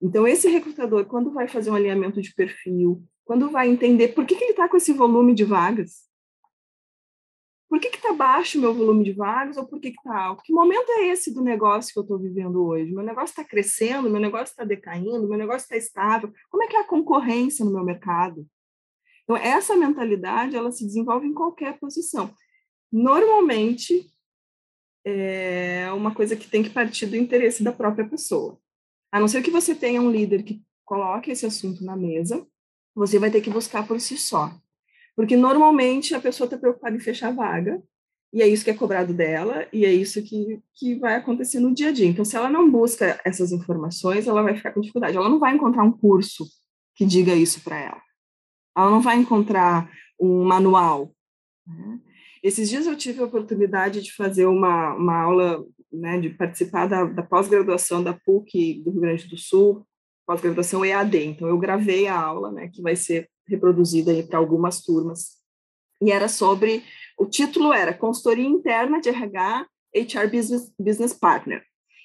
Então, 0.00 0.28
esse 0.28 0.48
recrutador, 0.48 1.06
quando 1.06 1.32
vai 1.32 1.48
fazer 1.48 1.70
um 1.70 1.74
alinhamento 1.74 2.22
de 2.22 2.32
perfil, 2.32 3.02
quando 3.24 3.50
vai 3.50 3.68
entender 3.68 4.08
por 4.08 4.24
que, 4.24 4.36
que 4.36 4.44
ele 4.44 4.50
está 4.52 4.68
com 4.68 4.76
esse 4.76 4.92
volume 4.92 5.34
de 5.34 5.42
vagas, 5.42 6.05
por 7.68 7.80
que 7.80 7.88
está 7.88 8.12
baixo 8.12 8.58
o 8.58 8.60
meu 8.60 8.72
volume 8.72 9.04
de 9.04 9.12
vagas 9.12 9.56
ou 9.56 9.66
por 9.66 9.80
que 9.80 9.88
está 9.88 10.16
alto? 10.16 10.42
Que 10.44 10.52
momento 10.52 10.88
é 10.90 11.08
esse 11.08 11.34
do 11.34 11.42
negócio 11.42 11.92
que 11.92 11.98
eu 11.98 12.02
estou 12.02 12.18
vivendo 12.18 12.64
hoje? 12.64 12.92
Meu 12.92 13.02
negócio 13.02 13.32
está 13.32 13.44
crescendo, 13.44 14.08
meu 14.08 14.20
negócio 14.20 14.52
está 14.52 14.64
decaindo, 14.64 15.28
meu 15.28 15.36
negócio 15.36 15.64
está 15.64 15.76
estável. 15.76 16.32
Como 16.48 16.62
é 16.62 16.68
que 16.68 16.76
é 16.76 16.80
a 16.80 16.86
concorrência 16.86 17.64
no 17.64 17.72
meu 17.72 17.84
mercado? 17.84 18.46
Então, 19.24 19.36
essa 19.36 19.74
mentalidade, 19.74 20.54
ela 20.54 20.70
se 20.70 20.86
desenvolve 20.86 21.26
em 21.26 21.34
qualquer 21.34 21.78
posição. 21.80 22.32
Normalmente, 22.92 24.06
é 25.04 25.90
uma 25.92 26.14
coisa 26.14 26.36
que 26.36 26.48
tem 26.48 26.62
que 26.62 26.70
partir 26.70 27.06
do 27.06 27.16
interesse 27.16 27.62
da 27.64 27.72
própria 27.72 28.08
pessoa. 28.08 28.58
A 29.10 29.18
não 29.18 29.26
ser 29.26 29.42
que 29.42 29.50
você 29.50 29.74
tenha 29.74 30.00
um 30.00 30.10
líder 30.10 30.44
que 30.44 30.62
coloque 30.84 31.32
esse 31.32 31.44
assunto 31.44 31.84
na 31.84 31.96
mesa, 31.96 32.46
você 32.94 33.18
vai 33.18 33.30
ter 33.30 33.40
que 33.40 33.50
buscar 33.50 33.86
por 33.86 34.00
si 34.00 34.16
só. 34.16 34.52
Porque 35.16 35.36
normalmente 35.36 36.14
a 36.14 36.20
pessoa 36.20 36.46
está 36.46 36.58
preocupada 36.58 36.94
em 36.94 37.00
fechar 37.00 37.28
a 37.28 37.32
vaga, 37.32 37.82
e 38.32 38.42
é 38.42 38.46
isso 38.46 38.64
que 38.64 38.70
é 38.70 38.74
cobrado 38.74 39.14
dela, 39.14 39.66
e 39.72 39.86
é 39.86 39.92
isso 39.92 40.22
que, 40.22 40.60
que 40.74 40.94
vai 40.96 41.14
acontecer 41.14 41.58
no 41.58 41.72
dia 41.72 41.88
a 41.88 41.92
dia. 41.92 42.06
Então, 42.06 42.24
se 42.24 42.36
ela 42.36 42.50
não 42.50 42.70
busca 42.70 43.18
essas 43.24 43.50
informações, 43.50 44.26
ela 44.26 44.42
vai 44.42 44.54
ficar 44.54 44.72
com 44.72 44.80
dificuldade. 44.80 45.16
Ela 45.16 45.30
não 45.30 45.38
vai 45.38 45.54
encontrar 45.54 45.82
um 45.82 45.92
curso 45.92 46.44
que 46.94 47.06
diga 47.06 47.34
isso 47.34 47.62
para 47.62 47.78
ela. 47.78 48.02
ela 48.76 48.90
não 48.90 49.00
vai 49.00 49.16
encontrar 49.16 49.90
um 50.20 50.44
manual. 50.44 51.14
Né? 51.66 51.98
Esses 52.42 52.68
dias 52.68 52.86
eu 52.86 52.96
tive 52.96 53.22
a 53.22 53.24
oportunidade 53.24 54.02
de 54.02 54.12
fazer 54.12 54.46
uma, 54.46 54.94
uma 54.94 55.22
aula, 55.22 55.64
né, 55.90 56.20
de 56.20 56.30
participar 56.30 56.86
da, 56.86 57.04
da 57.04 57.22
pós-graduação 57.22 58.02
da 58.02 58.12
PUC 58.12 58.82
do 58.84 58.90
Rio 58.90 59.00
Grande 59.00 59.28
do 59.28 59.38
Sul, 59.38 59.86
pós-graduação 60.26 60.84
EAD. 60.84 61.24
Então, 61.24 61.48
eu 61.48 61.58
gravei 61.58 62.06
a 62.06 62.20
aula, 62.20 62.52
né, 62.52 62.68
que 62.68 62.82
vai 62.82 62.96
ser 62.96 63.30
reproduzida 63.48 64.12
para 64.24 64.38
algumas 64.38 64.82
turmas. 64.82 65.36
E 66.00 66.10
era 66.10 66.28
sobre, 66.28 66.82
o 67.18 67.26
título 67.26 67.72
era 67.72 67.94
Consultoria 67.94 68.46
Interna 68.46 69.00
de 69.00 69.08
RH 69.08 69.66
HR 69.94 70.30
Business, 70.30 70.72
Business 70.78 71.12
Partner. 71.14 71.62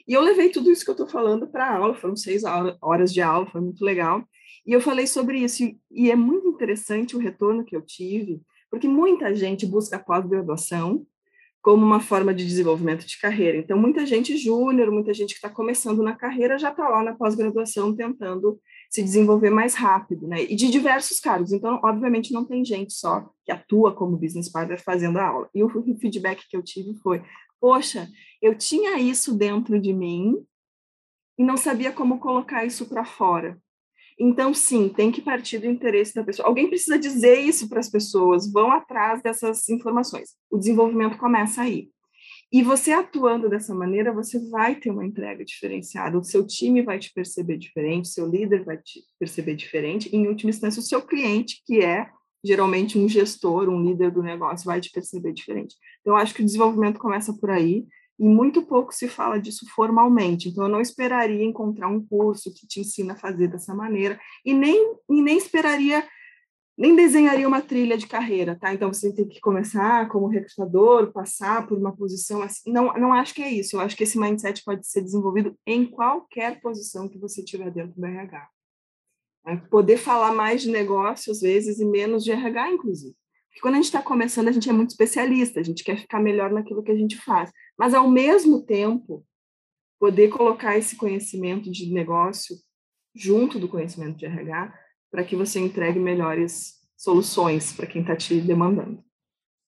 E 0.08 0.14
eu 0.14 0.22
levei 0.22 0.50
tudo 0.50 0.72
isso 0.72 0.84
que 0.84 0.90
eu 0.90 0.94
estou 0.94 1.08
falando 1.08 1.48
para 1.48 1.66
a 1.66 1.78
aula, 1.78 1.96
foram 1.96 2.16
seis 2.16 2.44
horas 2.82 3.14
de 3.14 3.22
aula, 3.22 3.46
foi 3.46 3.62
muito 3.62 3.84
legal. 3.84 4.24
E 4.66 4.74
eu 4.74 4.82
falei 4.82 5.08
sobre 5.08 5.40
isso, 5.40 5.64
e 5.92 6.12
é 6.12 6.16
muito 6.16 6.48
interessante 6.48 7.16
o 7.16 7.20
retorno 7.20 7.66
que 7.66 7.76
eu 7.76 7.82
tive, 7.82 8.42
porque 8.70 8.88
muita 8.88 9.36
gente 9.36 9.66
busca 9.66 10.00
pós-graduação 10.00 11.06
como 11.62 11.86
uma 11.86 12.00
forma 12.00 12.34
de 12.34 12.46
desenvolvimento 12.46 13.06
de 13.06 13.20
carreira. 13.20 13.58
Então, 13.58 13.78
muita 13.78 14.06
gente 14.06 14.36
júnior, 14.36 14.92
muita 14.92 15.14
gente 15.14 15.30
que 15.30 15.36
está 15.36 15.50
começando 15.50 16.02
na 16.02 16.16
carreira 16.16 16.58
já 16.58 16.72
está 16.72 16.90
lá 16.90 17.04
na 17.04 17.14
pós-graduação 17.14 17.96
tentando 17.96 18.60
se 18.92 19.02
desenvolver 19.02 19.50
mais 19.50 19.74
rápido, 19.74 20.28
né? 20.28 20.44
E 20.44 20.54
de 20.54 20.70
diversos 20.70 21.18
cargos. 21.22 21.54
Então, 21.54 21.80
obviamente, 21.82 22.34
não 22.34 22.44
tem 22.44 22.64
gente 22.66 22.92
só 22.92 23.32
que 23.46 23.52
atua 23.52 23.96
como 23.96 24.18
business 24.18 24.50
partner 24.50 24.84
fazendo 24.84 25.18
a 25.18 25.26
aula. 25.26 25.50
E 25.56 25.64
o 25.64 25.70
feedback 25.98 26.46
que 26.50 26.58
eu 26.58 26.62
tive 26.62 26.94
foi: 26.96 27.24
poxa, 27.60 28.10
eu 28.42 28.54
tinha 28.54 29.00
isso 29.00 29.34
dentro 29.34 29.80
de 29.80 29.94
mim 29.94 30.46
e 31.40 31.44
não 31.44 31.56
sabia 31.56 31.94
como 31.94 32.20
colocar 32.20 32.66
isso 32.66 32.86
para 32.90 33.06
fora. 33.06 33.58
Então, 34.20 34.54
sim, 34.54 34.90
tem 34.90 35.10
que 35.10 35.22
partir 35.22 35.60
do 35.60 35.68
interesse 35.68 36.14
da 36.14 36.24
pessoa. 36.24 36.48
Alguém 36.48 36.68
precisa 36.68 37.00
dizer 37.00 37.40
isso 37.40 37.70
para 37.70 37.80
as 37.80 37.90
pessoas, 37.90 38.52
vão 38.52 38.72
atrás 38.72 39.22
dessas 39.22 39.68
informações. 39.70 40.36
O 40.52 40.58
desenvolvimento 40.58 41.18
começa 41.18 41.62
aí. 41.62 41.90
E 42.54 42.62
você 42.62 42.92
atuando 42.92 43.50
dessa 43.50 43.74
maneira, 43.74 44.12
você 44.12 44.38
vai 44.50 44.76
ter 44.76 44.92
uma 44.92 45.06
entrega 45.06 45.46
diferenciada. 45.46 46.20
O 46.20 46.24
seu 46.24 46.46
time 46.46 46.82
vai 46.82 47.00
te 47.00 47.14
perceber 47.14 47.58
diferente, 47.58 48.06
o 48.10 48.14
seu 48.14 48.28
líder 48.28 48.66
vai 48.66 48.78
te 48.78 49.02
perceber 49.18 49.56
diferente, 49.56 50.10
e, 50.12 50.18
em 50.18 50.28
última 50.28 50.50
instância, 50.50 50.82
o 50.82 50.84
seu 50.84 51.02
cliente, 51.02 51.62
que 51.66 51.80
é 51.80 52.10
geralmente 52.44 52.98
um 52.98 53.08
gestor, 53.08 53.70
um 53.70 53.82
líder 53.82 54.12
do 54.12 54.22
negócio, 54.22 54.66
vai 54.66 54.82
te 54.82 54.92
perceber 54.92 55.32
diferente. 55.32 55.76
Então, 56.02 56.14
eu 56.14 56.18
acho 56.18 56.34
que 56.34 56.42
o 56.42 56.46
desenvolvimento 56.46 57.00
começa 57.00 57.34
por 57.34 57.50
aí, 57.50 57.86
e 58.20 58.26
muito 58.26 58.62
pouco 58.64 58.94
se 58.94 59.08
fala 59.08 59.40
disso 59.40 59.66
formalmente. 59.74 60.50
Então, 60.50 60.66
eu 60.66 60.70
não 60.70 60.82
esperaria 60.82 61.46
encontrar 61.46 61.88
um 61.88 62.06
curso 62.06 62.54
que 62.54 62.68
te 62.68 62.82
ensina 62.82 63.14
a 63.14 63.18
fazer 63.18 63.48
dessa 63.48 63.74
maneira, 63.74 64.20
e 64.46 64.54
nem, 64.54 64.94
e 65.10 65.22
nem 65.22 65.38
esperaria, 65.38 66.06
nem 66.82 66.96
desenharia 66.96 67.48
uma 67.48 67.62
trilha 67.62 67.96
de 67.96 68.08
carreira, 68.08 68.58
tá? 68.60 68.74
Então, 68.74 68.92
você 68.92 69.14
tem 69.14 69.28
que 69.28 69.40
começar 69.40 70.10
como 70.10 70.26
recrutador, 70.26 71.12
passar 71.12 71.68
por 71.68 71.78
uma 71.78 71.96
posição 71.96 72.42
assim. 72.42 72.72
Não, 72.72 72.92
não 72.94 73.14
acho 73.14 73.36
que 73.36 73.44
é 73.44 73.52
isso. 73.52 73.76
Eu 73.76 73.82
acho 73.82 73.96
que 73.96 74.04
esse 74.04 74.18
mindset 74.18 74.64
pode 74.64 74.88
ser 74.88 75.04
desenvolvido 75.04 75.56
em 75.68 75.86
qualquer 75.86 76.60
posição 76.60 77.08
que 77.08 77.20
você 77.20 77.44
tiver 77.44 77.70
dentro 77.70 77.94
do 77.94 78.04
RH. 78.04 78.50
É 79.46 79.56
poder 79.58 79.98
falar 79.98 80.34
mais 80.34 80.64
de 80.64 80.72
negócio, 80.72 81.32
às 81.32 81.42
vezes, 81.42 81.80
e 81.80 81.86
menos 81.86 82.24
de 82.24 82.32
RH, 82.32 82.72
inclusive. 82.72 83.16
Porque 83.50 83.62
quando 83.62 83.76
a 83.76 83.78
gente 83.78 83.86
está 83.86 84.02
começando, 84.02 84.48
a 84.48 84.52
gente 84.52 84.68
é 84.68 84.74
muito 84.74 84.90
especialista, 84.90 85.60
a 85.60 85.64
gente 85.64 85.84
quer 85.84 86.00
ficar 86.00 86.20
melhor 86.20 86.52
naquilo 86.52 86.82
que 86.82 86.92
a 86.92 86.98
gente 86.98 87.16
faz. 87.16 87.52
Mas, 87.78 87.94
ao 87.94 88.10
mesmo 88.10 88.60
tempo, 88.66 89.24
poder 90.00 90.30
colocar 90.30 90.80
esse 90.80 90.96
conhecimento 90.96 91.70
de 91.72 91.94
negócio 91.94 92.56
junto 93.14 93.60
do 93.60 93.70
conhecimento 93.70 94.18
de 94.18 94.26
RH 94.26 94.81
para 95.12 95.24
que 95.24 95.36
você 95.36 95.60
entregue 95.60 96.00
melhores 96.00 96.80
soluções 96.98 97.74
para 97.74 97.86
quem 97.86 98.02
está 98.02 98.16
te 98.16 98.40
demandando. 98.40 99.04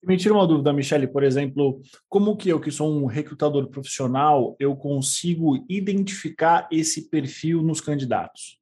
Me 0.03 0.17
tira 0.17 0.33
uma 0.33 0.47
dúvida, 0.47 0.73
Michele, 0.73 1.07
por 1.07 1.23
exemplo, 1.23 1.81
como 2.09 2.35
que 2.35 2.49
eu, 2.49 2.59
que 2.59 2.71
sou 2.71 2.91
um 2.91 3.05
recrutador 3.05 3.69
profissional, 3.69 4.55
eu 4.59 4.75
consigo 4.75 5.65
identificar 5.69 6.67
esse 6.71 7.09
perfil 7.09 7.61
nos 7.61 7.79
candidatos? 7.79 8.61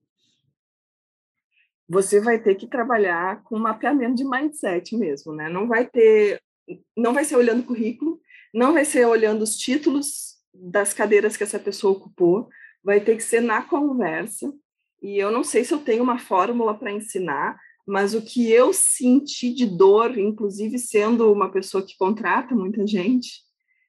você 1.92 2.22
vai 2.22 2.40
ter 2.40 2.56
que 2.56 2.66
trabalhar 2.66 3.44
com 3.44 3.60
mapeamento 3.60 4.16
de 4.16 4.24
mindset 4.24 4.96
mesmo, 4.96 5.34
né? 5.34 5.50
Não 5.50 5.68
vai 5.68 5.86
ter, 5.86 6.42
não 6.96 7.14
vai 7.14 7.26
ser 7.26 7.36
olhando 7.36 7.60
o 7.60 7.66
currículo, 7.66 8.18
não 8.54 8.72
vai 8.72 8.86
ser 8.86 9.06
olhando 9.06 9.42
os 9.42 9.58
títulos 9.58 10.38
das 10.54 10.94
cadeiras 10.94 11.36
que 11.36 11.44
essa 11.44 11.60
pessoa 11.60 11.92
ocupou, 11.92 12.48
vai 12.82 13.02
ter 13.02 13.18
que 13.18 13.24
ser 13.24 13.42
na 13.42 13.62
conversa. 13.62 14.54
E 15.02 15.18
eu 15.18 15.32
não 15.32 15.44
sei 15.44 15.64
se 15.64 15.74
eu 15.74 15.80
tenho 15.80 16.04
uma 16.04 16.20
fórmula 16.20 16.74
para 16.74 16.92
ensinar, 16.92 17.60
mas 17.88 18.14
o 18.14 18.22
que 18.22 18.52
eu 18.52 18.72
senti 18.72 19.54
de 19.54 19.66
dor, 19.66 20.18
inclusive 20.18 20.78
sendo 20.78 21.32
uma 21.32 21.52
pessoa 21.52 21.86
que 21.86 21.98
contrata 21.98 22.56
muita 22.56 22.86
gente, 22.86 23.42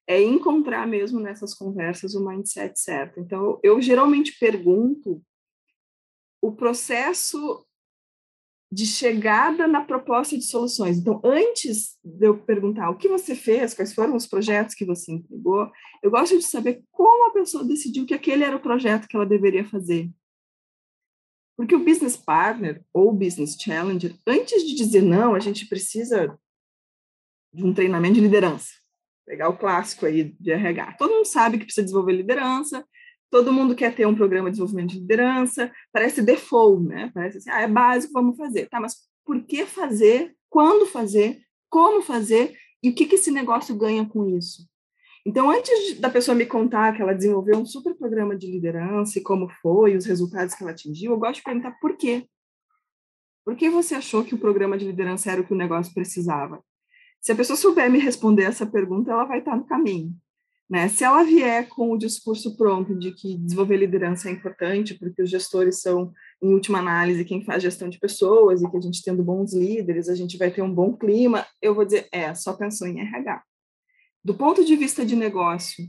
é 0.07 0.21
encontrar 0.21 0.87
mesmo 0.87 1.19
nessas 1.19 1.53
conversas 1.53 2.15
o 2.15 2.25
mindset 2.25 2.79
certo. 2.79 3.19
Então, 3.19 3.59
eu 3.63 3.81
geralmente 3.81 4.37
pergunto 4.37 5.21
o 6.41 6.51
processo 6.51 7.65
de 8.69 8.85
chegada 8.87 9.67
na 9.67 9.81
proposta 9.81 10.35
de 10.35 10.43
soluções. 10.43 10.97
Então, 10.97 11.21
antes 11.23 11.95
de 12.03 12.25
eu 12.25 12.37
perguntar 12.37 12.89
o 12.89 12.97
que 12.97 13.07
você 13.07 13.35
fez, 13.35 13.73
quais 13.73 13.93
foram 13.93 14.15
os 14.15 14.25
projetos 14.25 14.73
que 14.73 14.83
você 14.83 15.11
entregou, 15.11 15.71
eu 16.01 16.09
gosto 16.09 16.35
de 16.35 16.43
saber 16.43 16.83
como 16.91 17.29
a 17.29 17.33
pessoa 17.33 17.63
decidiu 17.63 18.05
que 18.05 18.15
aquele 18.15 18.43
era 18.43 18.55
o 18.55 18.59
projeto 18.59 19.07
que 19.07 19.15
ela 19.15 19.27
deveria 19.27 19.63
fazer. 19.63 20.09
Porque 21.55 21.75
o 21.75 21.83
business 21.83 22.17
partner 22.17 22.83
ou 22.93 23.13
business 23.13 23.55
challenger, 23.59 24.15
antes 24.25 24.63
de 24.63 24.75
dizer 24.75 25.01
não, 25.01 25.35
a 25.35 25.39
gente 25.39 25.67
precisa 25.67 26.37
de 27.53 27.63
um 27.63 27.73
treinamento 27.73 28.15
de 28.15 28.21
liderança. 28.21 28.69
Pegar 29.25 29.49
o 29.49 29.57
clássico 29.57 30.05
aí 30.05 30.35
de 30.39 30.51
RH. 30.51 30.93
Todo 30.97 31.13
mundo 31.13 31.25
sabe 31.25 31.57
que 31.57 31.65
precisa 31.65 31.83
desenvolver 31.83 32.13
liderança, 32.13 32.85
todo 33.29 33.53
mundo 33.53 33.75
quer 33.75 33.95
ter 33.95 34.05
um 34.05 34.15
programa 34.15 34.49
de 34.49 34.53
desenvolvimento 34.53 34.91
de 34.91 34.99
liderança, 34.99 35.71
parece 35.91 36.21
default, 36.21 36.85
né? 36.85 37.11
Parece 37.13 37.37
assim, 37.37 37.49
ah, 37.49 37.61
é 37.61 37.67
básico, 37.67 38.13
vamos 38.13 38.35
fazer. 38.37 38.67
Tá, 38.67 38.79
mas 38.79 38.95
por 39.25 39.41
que 39.43 39.65
fazer? 39.65 40.35
Quando 40.49 40.85
fazer? 40.85 41.41
Como 41.69 42.01
fazer? 42.01 42.55
E 42.81 42.89
o 42.89 42.95
que, 42.95 43.05
que 43.05 43.15
esse 43.15 43.31
negócio 43.31 43.75
ganha 43.75 44.05
com 44.05 44.27
isso? 44.29 44.67
Então, 45.25 45.49
antes 45.49 45.99
da 45.99 46.09
pessoa 46.09 46.35
me 46.35 46.45
contar 46.45 46.93
que 46.93 47.01
ela 47.01 47.13
desenvolveu 47.13 47.57
um 47.57 47.65
super 47.65 47.95
programa 47.95 48.35
de 48.35 48.51
liderança 48.51 49.17
e 49.17 49.23
como 49.23 49.49
foi, 49.61 49.95
os 49.95 50.05
resultados 50.05 50.53
que 50.53 50.63
ela 50.63 50.71
atingiu, 50.71 51.11
eu 51.11 51.19
gosto 51.19 51.35
de 51.35 51.43
perguntar 51.43 51.71
por 51.79 51.95
quê. 51.95 52.27
Por 53.45 53.55
que 53.55 53.69
você 53.69 53.95
achou 53.95 54.23
que 54.23 54.35
o 54.35 54.37
programa 54.37 54.77
de 54.77 54.85
liderança 54.85 55.31
era 55.31 55.41
o 55.41 55.45
que 55.45 55.53
o 55.53 55.57
negócio 55.57 55.93
precisava? 55.93 56.61
Se 57.21 57.31
a 57.31 57.35
pessoa 57.35 57.55
souber 57.55 57.89
me 57.89 57.99
responder 57.99 58.43
essa 58.43 58.65
pergunta, 58.65 59.11
ela 59.11 59.23
vai 59.23 59.39
estar 59.39 59.55
no 59.55 59.65
caminho. 59.65 60.13
Né? 60.69 60.89
Se 60.89 61.03
ela 61.03 61.23
vier 61.23 61.69
com 61.69 61.91
o 61.91 61.97
discurso 61.97 62.57
pronto 62.57 62.97
de 62.97 63.11
que 63.11 63.37
desenvolver 63.37 63.77
liderança 63.77 64.27
é 64.27 64.31
importante, 64.31 64.93
porque 64.95 65.21
os 65.21 65.29
gestores 65.29 65.81
são, 65.81 66.11
em 66.41 66.53
última 66.53 66.79
análise, 66.79 67.23
quem 67.23 67.43
faz 67.45 67.63
gestão 67.63 67.87
de 67.87 67.99
pessoas, 67.99 68.61
e 68.61 68.69
que 68.69 68.77
a 68.77 68.81
gente 68.81 69.03
tendo 69.03 69.23
bons 69.23 69.53
líderes, 69.53 70.09
a 70.09 70.15
gente 70.15 70.37
vai 70.37 70.51
ter 70.51 70.61
um 70.61 70.73
bom 70.73 70.97
clima, 70.97 71.45
eu 71.61 71.73
vou 71.73 71.85
dizer, 71.85 72.07
é, 72.11 72.33
só 72.33 72.53
pensou 72.53 72.87
em 72.87 72.99
RH. 72.99 73.43
Do 74.23 74.33
ponto 74.33 74.63
de 74.63 74.75
vista 74.75 75.05
de 75.05 75.15
negócio, 75.15 75.85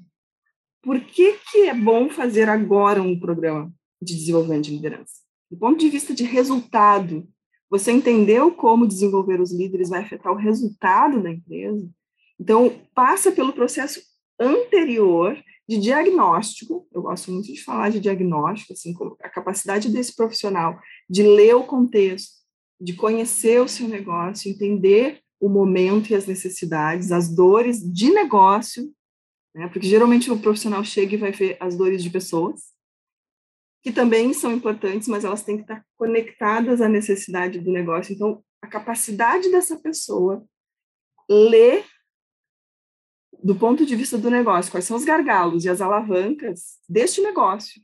por 0.82 1.00
que, 1.00 1.38
que 1.50 1.68
é 1.68 1.74
bom 1.74 2.10
fazer 2.10 2.48
agora 2.48 3.00
um 3.00 3.18
programa 3.18 3.72
de 4.02 4.14
desenvolvimento 4.14 4.64
de 4.64 4.72
liderança? 4.72 5.14
Do 5.50 5.56
ponto 5.56 5.78
de 5.78 5.88
vista 5.88 6.12
de 6.12 6.24
resultado, 6.24 7.28
você 7.70 7.92
entendeu 7.92 8.52
como 8.52 8.86
desenvolver 8.86 9.40
os 9.40 9.52
líderes 9.52 9.88
vai 9.88 10.02
afetar 10.02 10.32
o 10.32 10.36
resultado 10.36 11.22
da 11.22 11.30
empresa? 11.30 11.88
Então, 12.38 12.80
passa 12.94 13.30
pelo 13.30 13.52
processo 13.52 14.00
anterior 14.38 15.40
de 15.68 15.78
diagnóstico, 15.78 16.86
eu 16.92 17.02
gosto 17.02 17.30
muito 17.30 17.46
de 17.46 17.62
falar 17.62 17.90
de 17.90 18.00
diagnóstico, 18.00 18.72
assim, 18.72 18.94
a 19.22 19.28
capacidade 19.28 19.88
desse 19.90 20.14
profissional 20.14 20.78
de 21.08 21.22
ler 21.22 21.54
o 21.54 21.64
contexto, 21.64 22.32
de 22.80 22.92
conhecer 22.94 23.62
o 23.62 23.68
seu 23.68 23.88
negócio, 23.88 24.50
entender 24.50 25.23
o 25.40 25.48
momento 25.48 26.10
e 26.10 26.14
as 26.14 26.26
necessidades, 26.26 27.12
as 27.12 27.28
dores 27.28 27.80
de 27.80 28.10
negócio, 28.10 28.92
né? 29.54 29.68
porque 29.68 29.86
geralmente 29.86 30.30
o 30.30 30.40
profissional 30.40 30.84
chega 30.84 31.14
e 31.14 31.18
vai 31.18 31.32
ver 31.32 31.56
as 31.60 31.76
dores 31.76 32.02
de 32.02 32.10
pessoas, 32.10 32.72
que 33.82 33.92
também 33.92 34.32
são 34.32 34.52
importantes, 34.52 35.08
mas 35.08 35.24
elas 35.24 35.42
têm 35.42 35.56
que 35.56 35.62
estar 35.62 35.84
conectadas 35.96 36.80
à 36.80 36.88
necessidade 36.88 37.60
do 37.60 37.70
negócio. 37.70 38.14
Então, 38.14 38.42
a 38.62 38.66
capacidade 38.66 39.50
dessa 39.50 39.76
pessoa 39.78 40.42
ler 41.28 41.84
do 43.44 43.54
ponto 43.54 43.84
de 43.84 43.94
vista 43.94 44.16
do 44.16 44.30
negócio, 44.30 44.70
quais 44.70 44.86
são 44.86 44.96
os 44.96 45.04
gargalos 45.04 45.66
e 45.66 45.68
as 45.68 45.82
alavancas 45.82 46.78
deste 46.88 47.20
negócio? 47.20 47.82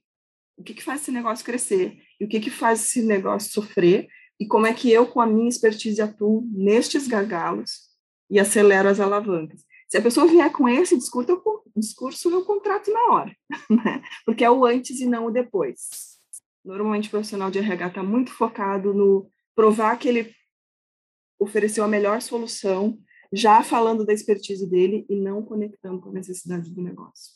O 0.57 0.63
que, 0.63 0.73
que 0.73 0.83
faz 0.83 1.03
esse 1.03 1.13
negócio 1.13 1.45
crescer? 1.45 1.99
E 2.19 2.25
o 2.25 2.29
que, 2.29 2.41
que 2.41 2.51
faz 2.51 2.81
esse 2.81 3.03
negócio 3.03 3.53
sofrer? 3.53 4.09
E 4.41 4.47
como 4.47 4.67
é 4.67 4.73
que 4.73 4.91
eu, 4.91 5.07
com 5.07 5.21
a 5.21 5.27
minha 5.27 5.51
expertise, 5.51 6.01
atuo 6.01 6.49
nestes 6.51 7.07
gargalos 7.07 7.91
e 8.31 8.41
acelero 8.41 8.89
as 8.89 8.99
alavancas? 8.99 9.63
Se 9.87 9.99
a 9.99 10.03
pessoa 10.03 10.27
vier 10.27 10.51
com 10.51 10.67
esse 10.67 10.97
discurso, 10.97 11.31
eu, 11.31 11.63
discurso, 11.77 12.31
eu 12.31 12.45
contrato 12.47 12.91
na 12.91 13.13
hora, 13.13 13.37
né? 13.69 14.03
porque 14.25 14.43
é 14.43 14.51
o 14.51 14.65
antes 14.65 14.99
e 14.99 15.05
não 15.05 15.27
o 15.27 15.31
depois. 15.31 16.19
Normalmente, 16.65 17.09
o 17.09 17.11
profissional 17.11 17.51
de 17.51 17.59
RH 17.59 17.89
está 17.89 18.03
muito 18.03 18.33
focado 18.33 18.95
no 18.95 19.29
provar 19.55 19.99
que 19.99 20.09
ele 20.09 20.35
ofereceu 21.39 21.85
a 21.85 21.89
melhor 21.89 22.23
solução, 22.23 22.99
já 23.33 23.63
falando 23.63 24.07
da 24.07 24.13
expertise 24.13 24.67
dele 24.67 25.05
e 25.09 25.17
não 25.17 25.43
conectando 25.43 26.01
com 26.01 26.09
a 26.09 26.13
necessidade 26.13 26.71
do 26.71 26.83
negócio. 26.83 27.33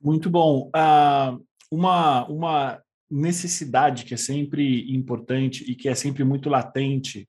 Muito 0.00 0.30
bom. 0.30 0.68
Uh, 0.68 1.44
uma, 1.70 2.26
uma 2.26 2.82
necessidade 3.10 4.04
que 4.04 4.14
é 4.14 4.16
sempre 4.16 4.92
importante 4.94 5.64
e 5.70 5.74
que 5.74 5.88
é 5.88 5.94
sempre 5.94 6.24
muito 6.24 6.48
latente 6.48 7.28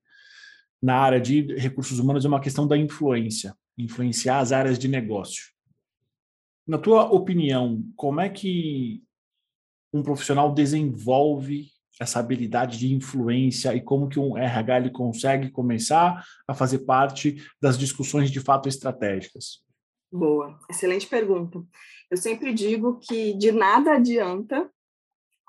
na 0.81 0.95
área 0.95 1.19
de 1.19 1.41
recursos 1.55 1.99
humanos 1.99 2.25
é 2.25 2.27
uma 2.27 2.39
questão 2.39 2.67
da 2.67 2.77
influência, 2.77 3.55
influenciar 3.77 4.39
as 4.39 4.51
áreas 4.51 4.79
de 4.79 4.87
negócio. 4.87 5.43
Na 6.67 6.77
tua 6.77 7.05
opinião, 7.11 7.83
como 7.95 8.21
é 8.21 8.29
que 8.29 9.03
um 9.91 10.03
profissional 10.03 10.53
desenvolve 10.53 11.67
essa 11.99 12.19
habilidade 12.19 12.77
de 12.77 12.93
influência 12.93 13.75
e 13.75 13.81
como 13.81 14.07
que 14.07 14.19
um 14.19 14.37
RH 14.37 14.77
ele 14.77 14.89
consegue 14.89 15.49
começar 15.49 16.23
a 16.47 16.53
fazer 16.53 16.79
parte 16.79 17.43
das 17.61 17.77
discussões 17.77 18.31
de 18.31 18.39
fato 18.39 18.69
estratégicas? 18.69 19.61
Boa, 20.11 20.57
excelente 20.69 21.07
pergunta. 21.07 21.61
Eu 22.09 22.17
sempre 22.17 22.53
digo 22.53 22.99
que 22.99 23.33
de 23.33 23.51
nada 23.51 23.93
adianta 23.93 24.69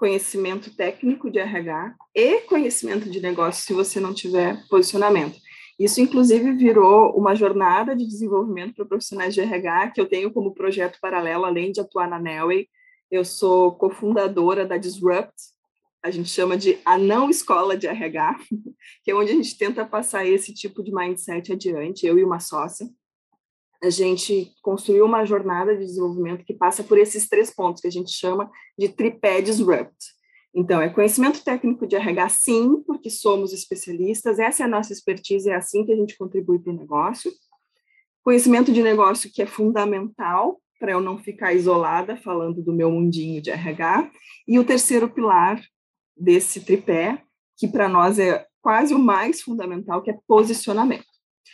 conhecimento 0.00 0.74
técnico 0.74 1.30
de 1.30 1.38
RH 1.38 1.94
e 2.14 2.40
conhecimento 2.40 3.10
de 3.10 3.20
negócio 3.20 3.62
se 3.62 3.74
você 3.74 4.00
não 4.00 4.14
tiver 4.14 4.66
posicionamento. 4.66 5.38
Isso, 5.78 6.00
inclusive, 6.00 6.52
virou 6.52 7.14
uma 7.14 7.34
jornada 7.34 7.94
de 7.94 8.06
desenvolvimento 8.06 8.74
para 8.74 8.86
profissionais 8.86 9.34
de 9.34 9.42
RH 9.42 9.90
que 9.90 10.00
eu 10.00 10.08
tenho 10.08 10.32
como 10.32 10.54
projeto 10.54 10.98
paralelo, 11.02 11.44
além 11.44 11.70
de 11.70 11.82
atuar 11.82 12.08
na 12.08 12.18
Nelway. 12.18 12.66
Eu 13.10 13.26
sou 13.26 13.72
cofundadora 13.72 14.64
da 14.64 14.78
Disrupt, 14.78 15.34
a 16.02 16.10
gente 16.10 16.30
chama 16.30 16.56
de 16.56 16.78
a 16.82 16.96
não 16.96 17.28
escola 17.28 17.76
de 17.76 17.86
RH, 17.86 18.38
que 19.04 19.10
é 19.10 19.14
onde 19.14 19.32
a 19.32 19.34
gente 19.34 19.58
tenta 19.58 19.84
passar 19.84 20.26
esse 20.26 20.54
tipo 20.54 20.82
de 20.82 20.94
mindset 20.94 21.52
adiante, 21.52 22.06
eu 22.06 22.18
e 22.18 22.24
uma 22.24 22.40
sócia. 22.40 22.86
A 23.82 23.90
gente 23.90 24.52
construiu 24.62 25.04
uma 25.06 25.24
jornada 25.24 25.76
de 25.76 25.84
desenvolvimento 25.84 26.44
que 26.44 26.52
passa 26.52 26.84
por 26.84 26.98
esses 26.98 27.28
três 27.28 27.50
pontos 27.50 27.80
que 27.80 27.88
a 27.88 27.92
gente 27.92 28.10
chama 28.12 28.50
de 28.78 28.88
tripé 28.88 29.40
disrupt. 29.40 29.96
Então, 30.54 30.80
é 30.80 30.88
conhecimento 30.88 31.42
técnico 31.44 31.86
de 31.86 31.96
RH, 31.96 32.28
sim, 32.30 32.82
porque 32.84 33.08
somos 33.08 33.52
especialistas, 33.52 34.38
essa 34.38 34.64
é 34.64 34.66
a 34.66 34.68
nossa 34.68 34.92
expertise, 34.92 35.48
é 35.48 35.54
assim 35.54 35.86
que 35.86 35.92
a 35.92 35.96
gente 35.96 36.18
contribui 36.18 36.58
para 36.58 36.72
o 36.72 36.76
negócio. 36.76 37.30
Conhecimento 38.22 38.72
de 38.72 38.82
negócio, 38.82 39.30
que 39.32 39.42
é 39.42 39.46
fundamental 39.46 40.60
para 40.78 40.92
eu 40.92 41.00
não 41.00 41.18
ficar 41.18 41.52
isolada 41.52 42.16
falando 42.16 42.62
do 42.62 42.72
meu 42.72 42.90
mundinho 42.90 43.40
de 43.40 43.50
RH. 43.50 44.10
E 44.48 44.58
o 44.58 44.64
terceiro 44.64 45.08
pilar, 45.08 45.62
desse 46.16 46.60
tripé, 46.60 47.22
que 47.56 47.68
para 47.68 47.88
nós 47.88 48.18
é 48.18 48.46
quase 48.60 48.94
o 48.94 48.98
mais 48.98 49.40
fundamental, 49.40 50.02
que 50.02 50.10
é 50.10 50.18
posicionamento. 50.26 51.09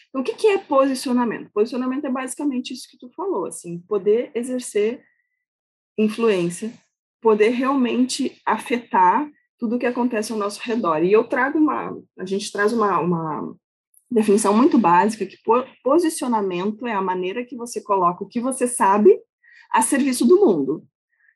Então, 0.08 0.20
o 0.20 0.24
que, 0.24 0.34
que 0.34 0.46
é 0.48 0.58
posicionamento? 0.58 1.50
Posicionamento 1.52 2.06
é 2.06 2.10
basicamente 2.10 2.72
isso 2.72 2.88
que 2.90 2.98
tu 2.98 3.10
falou, 3.14 3.46
assim, 3.46 3.78
poder 3.80 4.30
exercer 4.34 5.02
influência, 5.98 6.72
poder 7.20 7.50
realmente 7.50 8.40
afetar 8.44 9.30
tudo 9.58 9.76
o 9.76 9.78
que 9.78 9.86
acontece 9.86 10.32
ao 10.32 10.38
nosso 10.38 10.60
redor. 10.62 11.02
E 11.02 11.12
eu 11.12 11.24
trago 11.24 11.58
uma, 11.58 11.96
a 12.18 12.24
gente 12.24 12.52
traz 12.52 12.72
uma, 12.72 13.00
uma 13.00 13.56
definição 14.10 14.54
muito 14.54 14.78
básica 14.78 15.26
que 15.26 15.38
posicionamento 15.82 16.86
é 16.86 16.92
a 16.92 17.02
maneira 17.02 17.44
que 17.44 17.56
você 17.56 17.80
coloca 17.80 18.22
o 18.22 18.28
que 18.28 18.40
você 18.40 18.68
sabe 18.68 19.18
a 19.72 19.82
serviço 19.82 20.26
do 20.26 20.40
mundo. 20.40 20.84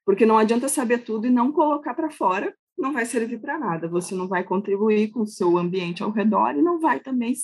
Porque 0.04 0.26
não 0.26 0.38
adianta 0.38 0.69
saber 0.69 0.99
tudo 0.99 1.26
e 1.26 1.30
não 1.30 1.52
colocar 1.52 1.95
para 1.95 2.11
fora, 2.11 2.54
não 2.76 2.92
vai 2.92 3.04
servir 3.04 3.38
para 3.40 3.59
nada. 3.59 3.88
Você 3.88 4.14
não 4.14 4.26
vai 4.26 4.42
contribuir 4.42 5.11
com 5.11 5.21
o 5.21 5.26
seu 5.26 5.57
ambiente 5.59 6.02
ao 6.02 6.11
redor 6.11 6.57
e 6.57 6.62
não 6.62 6.80
vai 6.80 7.00
também 7.00 7.34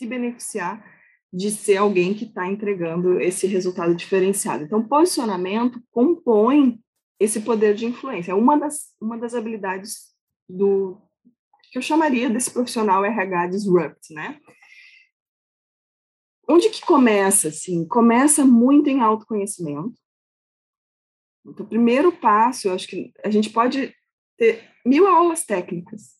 se 0.00 0.06
beneficiar 0.06 0.82
de 1.30 1.50
ser 1.50 1.76
alguém 1.76 2.14
que 2.14 2.24
está 2.24 2.46
entregando 2.46 3.20
esse 3.20 3.46
resultado 3.46 3.94
diferenciado. 3.94 4.64
Então, 4.64 4.88
posicionamento 4.88 5.80
compõe 5.90 6.80
esse 7.20 7.42
poder 7.42 7.74
de 7.74 7.84
influência. 7.84 8.34
Uma 8.34 8.58
das, 8.58 8.94
uma 8.98 9.18
das 9.18 9.34
habilidades 9.34 10.14
do 10.48 10.98
que 11.70 11.78
eu 11.78 11.82
chamaria 11.82 12.30
desse 12.30 12.50
profissional 12.50 13.04
RH 13.04 13.48
disrupt, 13.48 14.12
né? 14.14 14.40
Onde 16.48 16.70
que 16.70 16.80
começa, 16.80 17.48
assim? 17.48 17.86
Começa 17.86 18.44
muito 18.44 18.88
em 18.88 19.00
autoconhecimento. 19.00 20.00
Então, 21.46 21.64
o 21.64 21.68
primeiro 21.68 22.10
passo, 22.10 22.68
eu 22.68 22.74
acho 22.74 22.88
que 22.88 23.12
a 23.22 23.30
gente 23.30 23.50
pode 23.50 23.94
ter 24.38 24.66
mil 24.84 25.06
aulas 25.06 25.44
técnicas. 25.44 26.19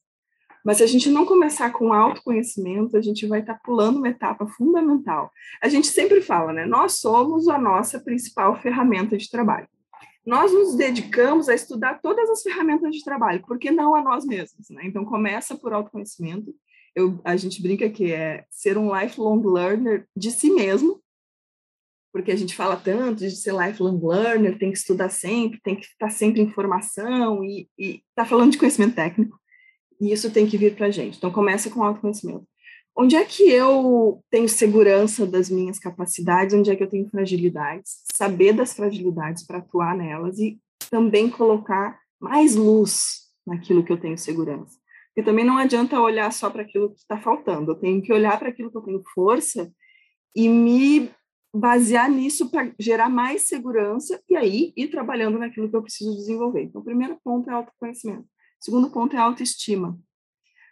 Mas 0.65 0.79
se 0.79 0.83
a 0.83 0.87
gente 0.87 1.09
não 1.09 1.25
começar 1.25 1.71
com 1.73 1.93
autoconhecimento, 1.93 2.97
a 2.97 3.01
gente 3.03 3.27
vai 3.27 3.41
estar 3.41 3.55
tá 3.55 3.61
pulando 3.65 3.99
uma 3.99 4.09
etapa 4.09 4.47
fundamental. 4.47 5.31
A 5.63 5.69
gente 5.69 5.87
sempre 5.87 6.21
fala, 6.21 6.53
né? 6.53 6.67
Nós 6.67 6.99
somos 6.99 7.49
a 7.49 7.59
nossa 7.59 7.99
principal 8.01 8.61
ferramenta 8.61 9.17
de 9.17 9.31
trabalho. 9.31 9.69
Nós 10.25 10.53
nos 10.53 10.77
dedicamos 10.77 11.49
a 11.49 11.55
estudar 11.55 12.01
todas 12.01 12.29
as 12.29 12.43
ferramentas 12.43 12.95
de 12.95 13.03
trabalho, 13.03 13.43
porque 13.47 13.71
não 13.71 13.95
a 13.95 14.03
nós 14.03 14.27
mesmos, 14.27 14.69
né? 14.71 14.83
Então 14.85 15.05
começa 15.05 15.57
por 15.57 15.73
autoconhecimento. 15.73 16.55
Eu, 16.95 17.21
a 17.25 17.37
gente 17.37 17.63
brinca 17.63 17.89
que 17.89 18.13
é 18.13 18.45
ser 18.51 18.77
um 18.77 18.95
lifelong 18.95 19.43
learner 19.43 20.07
de 20.15 20.31
si 20.31 20.51
mesmo, 20.51 21.03
porque 22.13 22.33
a 22.33 22.37
gente 22.37 22.55
fala 22.55 22.77
tanto 22.77 23.21
de 23.21 23.31
ser 23.31 23.55
lifelong 23.55 23.99
learner, 24.05 24.59
tem 24.59 24.73
que 24.73 24.79
estudar 24.79 25.09
sempre, 25.09 25.61
tem 25.63 25.77
que 25.77 25.87
estar 25.87 26.11
sempre 26.11 26.41
em 26.41 26.51
formação 26.51 27.43
e 27.45 27.69
está 27.79 28.27
falando 28.27 28.53
de 28.53 28.59
conhecimento 28.59 28.97
técnico. 28.97 29.40
E 30.01 30.13
isso 30.13 30.33
tem 30.33 30.47
que 30.47 30.57
vir 30.57 30.75
para 30.75 30.87
a 30.87 30.91
gente. 30.91 31.19
Então, 31.19 31.31
começa 31.31 31.71
com 31.71 31.83
autoconhecimento. 31.83 32.47
Onde 32.97 33.17
é 33.17 33.25
que 33.25 33.49
eu 33.49 34.23
tenho 34.31 34.49
segurança 34.49 35.27
das 35.27 35.49
minhas 35.49 35.79
capacidades? 35.79 36.55
Onde 36.55 36.71
é 36.71 36.77
que 36.77 36.83
eu 36.83 36.89
tenho 36.89 37.09
fragilidades? 37.09 38.03
Saber 38.15 38.53
das 38.53 38.73
fragilidades 38.73 39.47
para 39.47 39.59
atuar 39.59 39.97
nelas 39.97 40.39
e 40.39 40.59
também 40.91 41.31
colocar 41.31 41.99
mais 42.21 42.57
luz 42.57 43.29
naquilo 43.47 43.85
que 43.85 43.93
eu 43.93 44.01
tenho 44.01 44.19
segurança. 44.19 44.79
Porque 45.09 45.23
também 45.29 45.45
não 45.45 45.57
adianta 45.57 46.01
olhar 46.01 46.33
só 46.33 46.51
para 46.51 46.63
aquilo 46.63 46.91
que 46.91 46.99
está 46.99 47.19
faltando. 47.19 47.73
Eu 47.73 47.77
tenho 47.77 48.03
que 48.03 48.13
olhar 48.13 48.39
para 48.39 48.49
aquilo 48.49 48.71
que 48.71 48.77
eu 48.77 48.83
tenho 48.83 49.03
força 49.15 49.73
e 50.35 50.49
me 50.49 51.11
basear 51.55 52.09
nisso 52.09 52.49
para 52.49 52.73
gerar 52.79 53.09
mais 53.09 53.49
segurança 53.49 54.23
e 54.29 54.37
aí 54.37 54.73
ir 54.77 54.89
trabalhando 54.89 55.39
naquilo 55.39 55.69
que 55.69 55.77
eu 55.77 55.83
preciso 55.83 56.15
desenvolver. 56.17 56.63
Então, 56.63 56.81
o 56.81 56.85
primeiro 56.85 57.19
ponto 57.25 57.51
é 57.51 57.53
autoconhecimento. 57.53 58.27
Segundo 58.61 58.91
ponto 58.91 59.17
é 59.17 59.19
autoestima. 59.19 59.99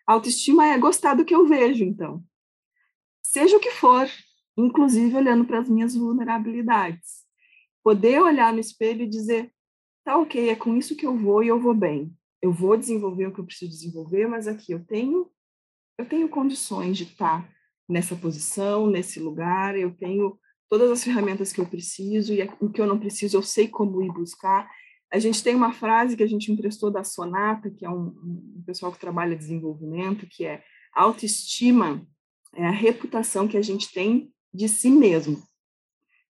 Autoestima 0.06 0.66
é 0.66 0.78
gostar 0.78 1.14
do 1.14 1.24
que 1.24 1.34
eu 1.34 1.46
vejo, 1.46 1.84
então. 1.84 2.22
Seja 3.22 3.56
o 3.56 3.60
que 3.60 3.70
for, 3.70 4.08
inclusive 4.56 5.16
olhando 5.16 5.44
para 5.44 5.60
as 5.60 5.68
minhas 5.68 5.94
vulnerabilidades. 5.94 7.24
Poder 7.82 8.20
olhar 8.20 8.52
no 8.52 8.60
espelho 8.60 9.02
e 9.02 9.08
dizer: 9.08 9.52
tá 10.04 10.16
ok, 10.18 10.50
é 10.50 10.56
com 10.56 10.76
isso 10.76 10.96
que 10.96 11.06
eu 11.06 11.16
vou 11.16 11.42
e 11.42 11.48
eu 11.48 11.60
vou 11.60 11.74
bem. 11.74 12.14
Eu 12.40 12.52
vou 12.52 12.76
desenvolver 12.76 13.26
o 13.26 13.32
que 13.32 13.40
eu 13.40 13.44
preciso 13.44 13.70
desenvolver, 13.70 14.26
mas 14.28 14.46
aqui 14.46 14.72
eu 14.72 14.84
tenho 14.84 15.30
eu 15.98 16.06
tenho 16.06 16.28
condições 16.28 16.96
de 16.96 17.02
estar 17.02 17.52
nessa 17.88 18.14
posição, 18.14 18.86
nesse 18.86 19.18
lugar, 19.18 19.76
eu 19.76 19.92
tenho 19.92 20.38
todas 20.68 20.90
as 20.90 21.02
ferramentas 21.02 21.52
que 21.52 21.60
eu 21.60 21.66
preciso 21.66 22.32
e 22.32 22.40
o 22.60 22.70
que 22.70 22.80
eu 22.80 22.86
não 22.86 22.98
preciso 22.98 23.36
eu 23.36 23.42
sei 23.42 23.66
como 23.66 24.02
ir 24.02 24.12
buscar. 24.12 24.70
A 25.10 25.18
gente 25.18 25.42
tem 25.42 25.54
uma 25.54 25.72
frase 25.72 26.16
que 26.16 26.22
a 26.22 26.26
gente 26.26 26.52
emprestou 26.52 26.90
da 26.90 27.02
Sonata, 27.02 27.70
que 27.70 27.84
é 27.84 27.90
um, 27.90 28.08
um 28.58 28.62
pessoal 28.66 28.92
que 28.92 29.00
trabalha 29.00 29.36
desenvolvimento, 29.36 30.26
que 30.26 30.44
é 30.44 30.62
autoestima 30.92 32.06
é 32.54 32.66
a 32.66 32.70
reputação 32.70 33.46
que 33.46 33.56
a 33.56 33.62
gente 33.62 33.92
tem 33.92 34.32
de 34.52 34.68
si 34.68 34.90
mesmo. 34.90 35.42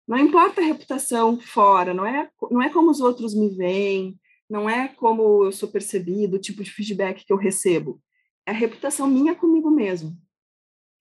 Não 0.07 0.19
importa 0.19 0.61
a 0.61 0.65
reputação 0.65 1.41
fora, 1.41 1.93
não 1.95 2.05
é, 2.05 2.31
não 2.51 2.63
é 2.63 2.71
como 2.71 2.91
os 2.91 3.01
outros 3.01 3.35
me 3.35 3.49
veem, 3.51 4.19
não 4.49 4.69
é 4.69 4.89
como 4.89 5.45
eu 5.45 5.53
sou 5.53 5.69
percebido, 5.69 6.37
o 6.37 6.41
tipo 6.41 6.63
de 6.63 6.71
feedback 6.71 7.25
que 7.25 7.33
eu 7.33 7.37
recebo. 7.37 8.01
É 8.47 8.51
a 8.51 8.55
reputação 8.55 9.07
minha 9.07 9.35
comigo 9.35 9.71
mesmo. 9.71 10.17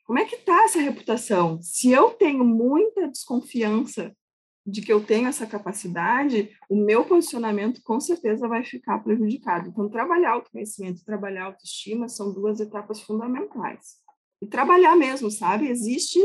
Como 0.06 0.20
é 0.20 0.26
que 0.26 0.36
está 0.36 0.64
essa 0.64 0.80
reputação? 0.80 1.62
Se 1.62 1.92
eu 1.92 2.12
tenho 2.12 2.44
muita 2.44 3.08
desconfiança 3.08 4.16
de 4.68 4.82
que 4.82 4.92
eu 4.92 5.02
tenho 5.02 5.30
essa 5.30 5.48
capacidade, 5.48 6.52
o 6.70 6.76
meu 6.76 7.06
posicionamento 7.06 7.82
com 7.82 8.00
certeza 8.02 8.48
vai 8.48 8.66
ficar 8.66 9.00
prejudicado. 9.00 9.70
Então, 9.70 9.90
trabalhar 9.90 10.34
autoconhecimento 10.34 11.02
e 11.02 11.06
trabalhar 11.06 11.46
autoestima 11.46 12.10
são 12.10 12.34
duas 12.34 12.60
etapas 12.60 13.00
fundamentais. 13.00 13.96
E 14.42 14.48
trabalhar 14.48 14.98
mesmo, 14.98 15.32
sabe? 15.32 15.70
Existe 15.70 16.20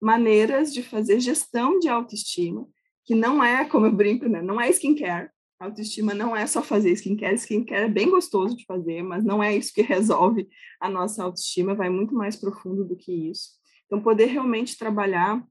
maneiras 0.00 0.72
de 0.72 0.82
fazer 0.82 1.18
gestão 1.18 1.80
de 1.80 1.88
autoestima, 1.88 2.66
que 3.04 3.16
não 3.16 3.42
é, 3.42 3.64
como 3.64 3.86
eu 3.86 3.92
brinco, 3.92 4.28
né? 4.28 4.40
não 4.40 4.60
é 4.60 4.70
skincare, 4.70 5.30
Autoestima 5.60 6.14
não 6.14 6.36
é 6.36 6.46
só 6.46 6.62
fazer 6.62 6.92
skincare, 6.92 7.34
skincare 7.34 7.86
é 7.86 7.88
bem 7.88 8.08
gostoso 8.08 8.56
de 8.56 8.64
fazer, 8.64 9.02
mas 9.02 9.24
não 9.24 9.42
é 9.42 9.56
isso 9.56 9.74
que 9.74 9.82
resolve 9.82 10.48
a 10.80 10.88
nossa 10.88 11.24
autoestima, 11.24 11.74
vai 11.74 11.90
muito 11.90 12.14
mais 12.14 12.36
profundo 12.36 12.84
do 12.84 12.96
que 12.96 13.12
isso. 13.28 13.58
Então, 13.86 14.00
poder 14.00 14.26
realmente 14.26 14.78
trabalhar, 14.78 15.44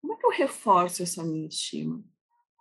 como 0.00 0.14
é 0.14 0.16
que 0.16 0.26
eu 0.26 0.30
reforço 0.30 1.02
essa 1.02 1.22
minha 1.24 1.48
estima 1.48 2.02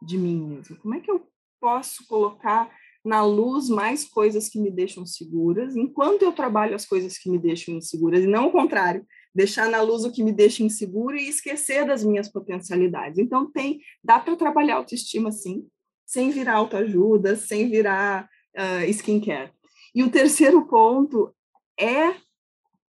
de 0.02 0.18
mim 0.18 0.42
mesmo? 0.42 0.78
Como 0.78 0.96
é 0.96 1.00
que 1.00 1.10
eu 1.10 1.28
posso 1.60 2.06
colocar 2.08 2.72
na 3.04 3.24
luz 3.24 3.70
mais 3.70 4.04
coisas 4.04 4.50
que 4.50 4.60
me 4.60 4.70
deixam 4.70 5.06
seguras, 5.06 5.76
enquanto 5.76 6.24
eu 6.24 6.34
trabalho 6.34 6.76
as 6.76 6.86
coisas 6.86 7.18
que 7.18 7.30
me 7.30 7.40
deixam 7.40 7.76
inseguras, 7.76 8.24
e 8.24 8.28
não 8.28 8.48
o 8.48 8.52
contrário, 8.52 9.06
deixar 9.34 9.70
na 9.70 9.82
luz 9.82 10.04
o 10.04 10.12
que 10.12 10.24
me 10.24 10.32
deixa 10.32 10.64
inseguro 10.64 11.16
e 11.16 11.30
esquecer 11.30 11.86
das 11.86 12.04
minhas 12.04 12.28
potencialidades. 12.28 13.18
Então 13.18 13.50
tem, 13.50 13.80
dá 14.04 14.20
para 14.20 14.36
trabalhar 14.36 14.76
autoestima 14.76 15.32
sim, 15.32 15.66
sem 16.06 16.32
virar 16.32 16.56
autoajuda, 16.56 17.36
sem 17.36 17.70
virar 17.70 18.28
uh, 18.58 18.90
skincare. 18.90 19.52
E 19.96 20.04
o 20.04 20.12
terceiro 20.12 20.68
ponto 20.68 21.34
é 21.80 22.16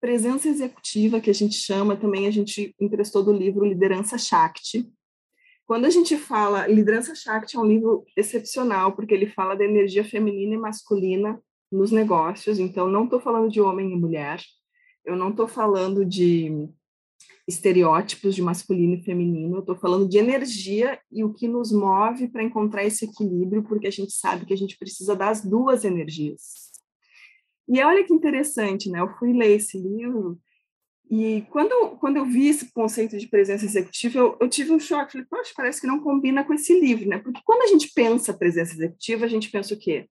presença 0.01 0.49
executiva, 0.49 1.21
que 1.21 1.29
a 1.29 1.33
gente 1.33 1.55
chama 1.55 1.95
também, 1.95 2.27
a 2.27 2.31
gente 2.31 2.75
emprestou 2.81 3.23
do 3.23 3.31
livro 3.31 3.63
Liderança 3.63 4.17
Shakti, 4.17 4.91
quando 5.71 5.85
a 5.85 5.89
gente 5.89 6.17
fala, 6.17 6.67
Liderança 6.67 7.15
Shakti 7.15 7.55
é 7.55 7.59
um 7.59 7.65
livro 7.65 8.03
excepcional, 8.17 8.93
porque 8.93 9.13
ele 9.13 9.27
fala 9.27 9.55
da 9.55 9.63
energia 9.63 10.03
feminina 10.03 10.55
e 10.55 10.57
masculina 10.57 11.41
nos 11.71 11.91
negócios. 11.91 12.59
Então, 12.59 12.89
não 12.89 13.05
estou 13.05 13.21
falando 13.21 13.49
de 13.49 13.61
homem 13.61 13.89
e 13.89 13.95
mulher, 13.95 14.41
eu 15.05 15.15
não 15.15 15.29
estou 15.29 15.47
falando 15.47 16.03
de 16.03 16.67
estereótipos 17.47 18.35
de 18.35 18.41
masculino 18.41 18.95
e 18.95 19.03
feminino, 19.03 19.55
eu 19.55 19.59
estou 19.61 19.75
falando 19.77 20.09
de 20.09 20.17
energia 20.17 20.99
e 21.11 21.23
o 21.23 21.33
que 21.33 21.47
nos 21.47 21.71
move 21.71 22.27
para 22.27 22.43
encontrar 22.43 22.83
esse 22.83 23.05
equilíbrio, 23.05 23.63
porque 23.63 23.87
a 23.87 23.91
gente 23.91 24.11
sabe 24.11 24.45
que 24.45 24.53
a 24.53 24.57
gente 24.57 24.77
precisa 24.77 25.15
das 25.15 25.41
duas 25.41 25.85
energias. 25.85 26.70
E 27.67 27.81
olha 27.81 28.03
que 28.03 28.13
interessante, 28.13 28.89
né? 28.89 28.99
Eu 28.99 29.09
fui 29.17 29.33
ler 29.33 29.55
esse 29.55 29.77
livro 29.77 30.39
e 31.11 31.45
quando, 31.49 31.97
quando 31.97 32.15
eu 32.15 32.25
vi 32.25 32.47
esse 32.47 32.71
conceito 32.71 33.17
de 33.17 33.27
presença 33.27 33.65
executiva, 33.65 34.17
eu, 34.17 34.37
eu 34.39 34.47
tive 34.47 34.71
um 34.71 34.79
choque. 34.79 35.11
Falei, 35.11 35.27
poxa, 35.29 35.51
parece 35.53 35.81
que 35.81 35.87
não 35.87 35.99
combina 35.99 36.41
com 36.41 36.53
esse 36.53 36.79
livro, 36.79 37.09
né? 37.09 37.17
Porque 37.17 37.41
quando 37.43 37.63
a 37.63 37.67
gente 37.67 37.91
pensa 37.93 38.33
presença 38.33 38.71
executiva, 38.71 39.25
a 39.25 39.27
gente 39.27 39.51
pensa 39.51 39.73
o 39.73 39.77
quê? 39.77 40.07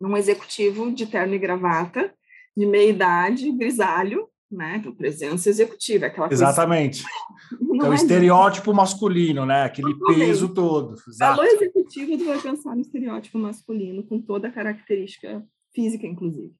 Num 0.00 0.16
executivo 0.16 0.90
de 0.90 1.06
terno 1.06 1.32
e 1.34 1.38
gravata, 1.38 2.12
de 2.56 2.66
meia 2.66 2.90
idade, 2.90 3.52
grisalho, 3.52 4.28
né? 4.50 4.78
Então, 4.78 4.92
presença 4.92 5.48
executiva, 5.48 6.06
aquela 6.06 6.28
Exatamente. 6.28 7.04
Coisa... 7.68 7.86
é 7.86 7.88
o 7.88 7.92
é 7.92 7.94
estereótipo 7.94 8.74
masculino, 8.74 9.46
né? 9.46 9.62
Aquele 9.62 9.94
peso 10.06 10.52
todo. 10.52 10.96
Exato. 11.06 11.36
Falou 11.36 11.44
executivo, 11.44 12.18
tu 12.18 12.24
vai 12.24 12.40
pensar 12.40 12.74
no 12.74 12.80
estereótipo 12.80 13.38
masculino, 13.38 14.02
com 14.02 14.20
toda 14.20 14.48
a 14.48 14.52
característica 14.52 15.46
física, 15.72 16.06
inclusive. 16.06 16.54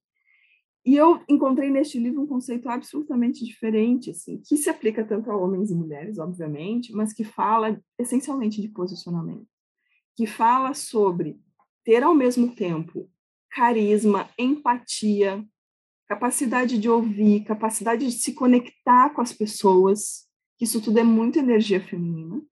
E 0.85 0.97
eu 0.97 1.23
encontrei 1.29 1.71
neste 1.71 1.99
livro 1.99 2.23
um 2.23 2.27
conceito 2.27 2.69
absolutamente 2.69 3.45
diferente, 3.45 4.11
assim, 4.11 4.41
que 4.47 4.57
se 4.57 4.71
aplica 4.71 5.05
tanto 5.05 5.31
a 5.31 5.37
homens 5.37 5.71
e 5.71 5.75
mulheres, 5.75 6.19
obviamente, 6.19 6.93
mas 6.93 7.13
que 7.13 7.23
fala 7.23 7.79
essencialmente 7.99 8.63
de 8.63 8.69
posicionamento, 8.69 9.47
que 10.17 10.27
fala 10.27 10.73
sobre 10.73 11.39
ter 11.85 12.03
ao 12.03 12.15
mesmo 12.15 12.55
tempo 12.55 13.11
carisma, 13.51 14.31
empatia, 14.39 15.45
capacidade 16.09 16.79
de 16.79 16.89
ouvir, 16.89 17.45
capacidade 17.45 18.07
de 18.07 18.13
se 18.13 18.33
conectar 18.33 19.11
com 19.11 19.21
as 19.21 19.33
pessoas, 19.33 20.27
que 20.57 20.65
isso 20.65 20.81
tudo 20.81 20.99
é 20.99 21.05
muito 21.05 21.39
energia 21.39 21.81
feminina, 21.81 22.43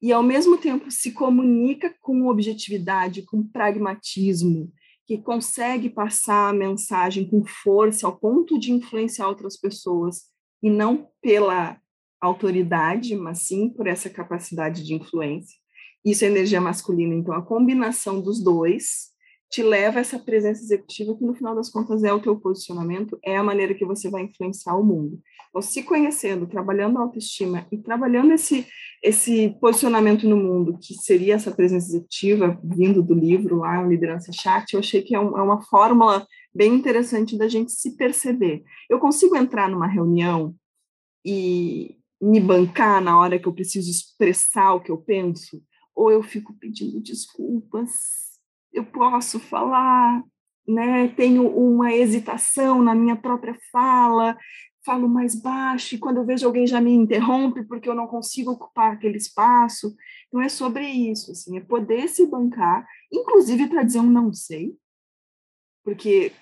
e 0.00 0.12
ao 0.12 0.22
mesmo 0.22 0.58
tempo 0.58 0.90
se 0.90 1.12
comunica 1.12 1.94
com 2.00 2.26
objetividade, 2.26 3.22
com 3.22 3.42
pragmatismo, 3.42 4.72
que 5.08 5.16
consegue 5.16 5.88
passar 5.88 6.50
a 6.50 6.52
mensagem 6.52 7.26
com 7.26 7.42
força 7.42 8.06
ao 8.06 8.14
ponto 8.14 8.58
de 8.58 8.70
influenciar 8.70 9.26
outras 9.26 9.56
pessoas 9.56 10.24
e 10.62 10.68
não 10.68 11.08
pela 11.22 11.80
autoridade, 12.20 13.16
mas 13.16 13.38
sim 13.38 13.70
por 13.70 13.86
essa 13.86 14.10
capacidade 14.10 14.84
de 14.84 14.92
influência. 14.92 15.56
Isso 16.04 16.26
é 16.26 16.28
energia 16.28 16.60
masculina, 16.60 17.14
então 17.14 17.32
a 17.32 17.40
combinação 17.40 18.20
dos 18.20 18.42
dois 18.42 19.08
te 19.50 19.62
leva 19.62 19.98
a 19.98 20.02
essa 20.02 20.18
presença 20.18 20.62
executiva 20.62 21.16
que 21.16 21.24
no 21.24 21.34
final 21.34 21.54
das 21.54 21.70
contas 21.70 22.04
é 22.04 22.12
o 22.12 22.20
teu 22.20 22.38
posicionamento, 22.38 23.18
é 23.24 23.34
a 23.34 23.42
maneira 23.42 23.74
que 23.74 23.86
você 23.86 24.10
vai 24.10 24.24
influenciar 24.24 24.76
o 24.76 24.84
mundo. 24.84 25.18
Então, 25.48 25.62
se 25.62 25.82
conhecendo, 25.84 26.46
trabalhando 26.46 26.98
a 26.98 27.00
autoestima 27.00 27.66
e 27.72 27.78
trabalhando 27.78 28.32
esse 28.34 28.66
esse 29.02 29.56
posicionamento 29.60 30.28
no 30.28 30.36
mundo, 30.36 30.78
que 30.80 30.94
seria 30.94 31.34
essa 31.34 31.50
presença 31.50 31.88
executiva, 31.88 32.58
vindo 32.62 33.02
do 33.02 33.14
livro 33.14 33.58
lá, 33.58 33.82
Liderança 33.82 34.32
Chat, 34.32 34.72
eu 34.72 34.80
achei 34.80 35.02
que 35.02 35.14
é, 35.14 35.20
um, 35.20 35.38
é 35.38 35.42
uma 35.42 35.62
fórmula 35.62 36.26
bem 36.54 36.74
interessante 36.74 37.36
da 37.38 37.48
gente 37.48 37.72
se 37.72 37.96
perceber. 37.96 38.62
Eu 38.90 38.98
consigo 38.98 39.36
entrar 39.36 39.68
numa 39.68 39.86
reunião 39.86 40.54
e 41.24 41.96
me 42.20 42.40
bancar 42.40 43.00
na 43.00 43.18
hora 43.18 43.38
que 43.38 43.46
eu 43.46 43.52
preciso 43.52 43.90
expressar 43.90 44.74
o 44.74 44.80
que 44.80 44.90
eu 44.90 44.98
penso, 44.98 45.62
ou 45.94 46.10
eu 46.10 46.22
fico 46.22 46.54
pedindo 46.58 47.00
desculpas, 47.00 47.90
eu 48.72 48.84
posso 48.84 49.38
falar, 49.38 50.22
né? 50.66 51.08
Tenho 51.08 51.48
uma 51.48 51.92
hesitação 51.92 52.82
na 52.82 52.94
minha 52.94 53.16
própria 53.16 53.56
fala, 53.72 54.36
falo 54.88 55.06
mais 55.06 55.34
baixo, 55.34 55.94
e 55.94 55.98
quando 55.98 56.16
eu 56.16 56.24
vejo 56.24 56.46
alguém 56.46 56.66
já 56.66 56.80
me 56.80 56.90
interrompe 56.90 57.62
porque 57.62 57.86
eu 57.86 57.94
não 57.94 58.06
consigo 58.06 58.52
ocupar 58.52 58.94
aquele 58.94 59.18
espaço. 59.18 59.94
Então 60.26 60.40
é 60.40 60.48
sobre 60.48 60.88
isso, 60.88 61.30
assim, 61.30 61.58
é 61.58 61.60
poder 61.60 62.08
se 62.08 62.26
bancar, 62.26 62.88
inclusive 63.12 63.68
para 63.68 63.82
dizer 63.82 63.98
um 63.98 64.10
não 64.10 64.32
sei, 64.32 64.74
porque 65.84 66.32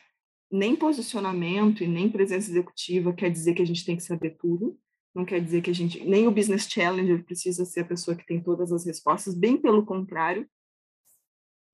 nem 0.48 0.76
posicionamento 0.76 1.82
e 1.82 1.88
nem 1.88 2.08
presença 2.08 2.48
executiva 2.48 3.12
quer 3.12 3.30
dizer 3.30 3.52
que 3.52 3.62
a 3.62 3.66
gente 3.66 3.84
tem 3.84 3.96
que 3.96 4.04
saber 4.04 4.36
tudo. 4.38 4.78
Não 5.12 5.24
quer 5.24 5.40
dizer 5.40 5.60
que 5.60 5.70
a 5.70 5.74
gente, 5.74 6.04
nem 6.04 6.28
o 6.28 6.30
business 6.30 6.68
challenger 6.68 7.24
precisa 7.24 7.64
ser 7.64 7.80
a 7.80 7.86
pessoa 7.86 8.16
que 8.16 8.24
tem 8.24 8.40
todas 8.40 8.70
as 8.70 8.86
respostas, 8.86 9.34
bem 9.34 9.56
pelo 9.56 9.84
contrário. 9.84 10.48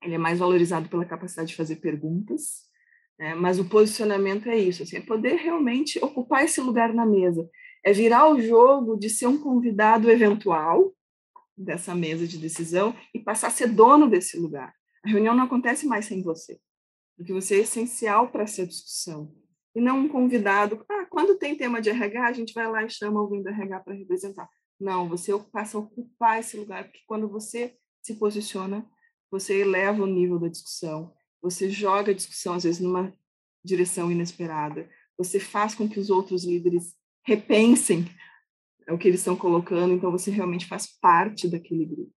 Ele 0.01 0.15
é 0.15 0.17
mais 0.17 0.39
valorizado 0.39 0.89
pela 0.89 1.05
capacidade 1.05 1.49
de 1.49 1.55
fazer 1.55 1.75
perguntas 1.75 2.72
né? 3.23 3.33
Mas 3.35 3.57
o 3.57 3.63
posicionamento 3.63 4.49
é 4.49 4.57
isso, 4.57 4.83
assim, 4.83 4.97
é 4.97 5.01
poder 5.01 5.35
realmente 5.35 5.97
ocupar 6.03 6.43
esse 6.43 6.59
lugar 6.59 6.93
na 6.93 7.05
mesa, 7.05 7.49
é 7.81 7.93
virar 7.93 8.29
o 8.29 8.41
jogo 8.41 8.97
de 8.97 9.09
ser 9.09 9.27
um 9.27 9.37
convidado 9.37 10.11
eventual 10.11 10.93
dessa 11.55 11.95
mesa 11.95 12.27
de 12.27 12.37
decisão 12.37 12.93
e 13.13 13.19
passar 13.19 13.47
a 13.47 13.51
ser 13.51 13.69
dono 13.69 14.09
desse 14.09 14.37
lugar. 14.37 14.75
A 15.05 15.09
reunião 15.09 15.33
não 15.33 15.45
acontece 15.45 15.85
mais 15.85 16.03
sem 16.03 16.21
você, 16.21 16.59
porque 17.15 17.31
você 17.31 17.55
é 17.55 17.59
essencial 17.59 18.27
para 18.27 18.43
essa 18.43 18.67
discussão. 18.67 19.33
E 19.73 19.79
não 19.79 19.99
um 19.99 20.09
convidado, 20.09 20.83
ah, 20.89 21.05
quando 21.09 21.37
tem 21.37 21.55
tema 21.55 21.81
de 21.81 21.89
RH, 21.91 22.27
a 22.27 22.33
gente 22.33 22.53
vai 22.53 22.69
lá 22.69 22.83
e 22.83 22.89
chama 22.89 23.21
alguém 23.21 23.41
do 23.41 23.47
RH 23.47 23.79
para 23.79 23.93
representar. 23.93 24.49
Não, 24.77 25.07
você 25.07 25.31
passa 25.49 25.77
a 25.77 25.79
ocupar 25.79 26.41
esse 26.41 26.57
lugar, 26.57 26.83
porque 26.83 26.99
quando 27.07 27.29
você 27.29 27.73
se 28.01 28.15
posiciona, 28.15 28.85
você 29.31 29.61
eleva 29.61 30.03
o 30.03 30.07
nível 30.07 30.37
da 30.37 30.49
discussão, 30.49 31.13
você 31.43 31.69
joga 31.69 32.11
a 32.11 32.15
discussão, 32.15 32.53
às 32.53 32.63
vezes, 32.63 32.79
numa 32.79 33.13
direção 33.63 34.09
inesperada, 34.09 34.89
você 35.17 35.39
faz 35.39 35.75
com 35.75 35.87
que 35.87 35.99
os 35.99 36.09
outros 36.09 36.45
líderes 36.45 36.95
repensem 37.25 38.05
o 38.89 38.97
que 38.97 39.09
eles 39.09 39.19
estão 39.19 39.35
colocando, 39.35 39.93
então 39.93 40.09
você 40.09 40.31
realmente 40.31 40.65
faz 40.65 40.87
parte 40.99 41.49
daquele 41.49 41.85
grupo. 41.85 42.13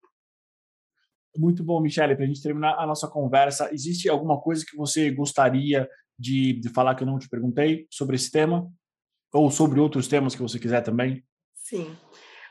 Muito 1.37 1.63
bom, 1.63 1.81
Michele. 1.81 2.15
Para 2.15 2.25
a 2.25 2.29
gente 2.29 2.43
terminar 2.43 2.79
a 2.79 2.87
nossa 2.87 3.09
conversa, 3.09 3.73
existe 3.73 4.09
alguma 4.09 4.41
coisa 4.41 4.65
que 4.65 4.77
você 4.77 5.11
gostaria 5.11 5.89
de, 6.19 6.55
de 6.55 6.69
falar 6.71 6.95
que 6.95 7.03
eu 7.03 7.07
não 7.07 7.19
te 7.19 7.29
perguntei 7.29 7.87
sobre 7.91 8.17
esse 8.17 8.31
tema? 8.31 8.71
Ou 9.33 9.51
sobre 9.51 9.79
outros 9.79 10.09
temas 10.09 10.35
que 10.35 10.43
você 10.43 10.59
quiser 10.59 10.83
também? 10.83 11.23
Sim. 11.55 11.95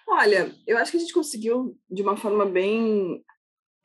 Olha, 0.07 0.53
eu 0.67 0.77
acho 0.77 0.91
que 0.91 0.97
a 0.97 0.99
gente 0.99 1.13
conseguiu, 1.13 1.75
de 1.89 2.03
uma 2.03 2.15
forma 2.15 2.45
bem 2.45 3.23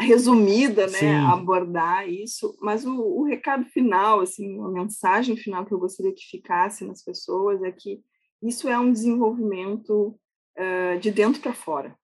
resumida, 0.00 0.86
né, 0.86 0.98
Sim. 0.98 1.14
abordar 1.14 2.08
isso, 2.08 2.56
mas 2.60 2.84
o, 2.84 3.00
o, 3.00 3.24
recado 3.24 3.66
final, 3.66 4.20
assim, 4.20 4.58
a 4.60 4.68
mensagem 4.68 5.36
final 5.36 5.66
que 5.66 5.72
eu 5.72 5.78
gostaria 5.78 6.14
que 6.14 6.30
ficasse 6.30 6.84
nas 6.84 7.02
pessoas 7.02 7.62
é 7.62 7.70
que 7.70 8.00
isso 8.42 8.68
é 8.68 8.78
um 8.78 8.92
desenvolvimento 8.92 10.18
uh, 10.58 10.98
de 10.98 11.10
dentro 11.10 11.40
para 11.42 11.52
fora. 11.52 11.96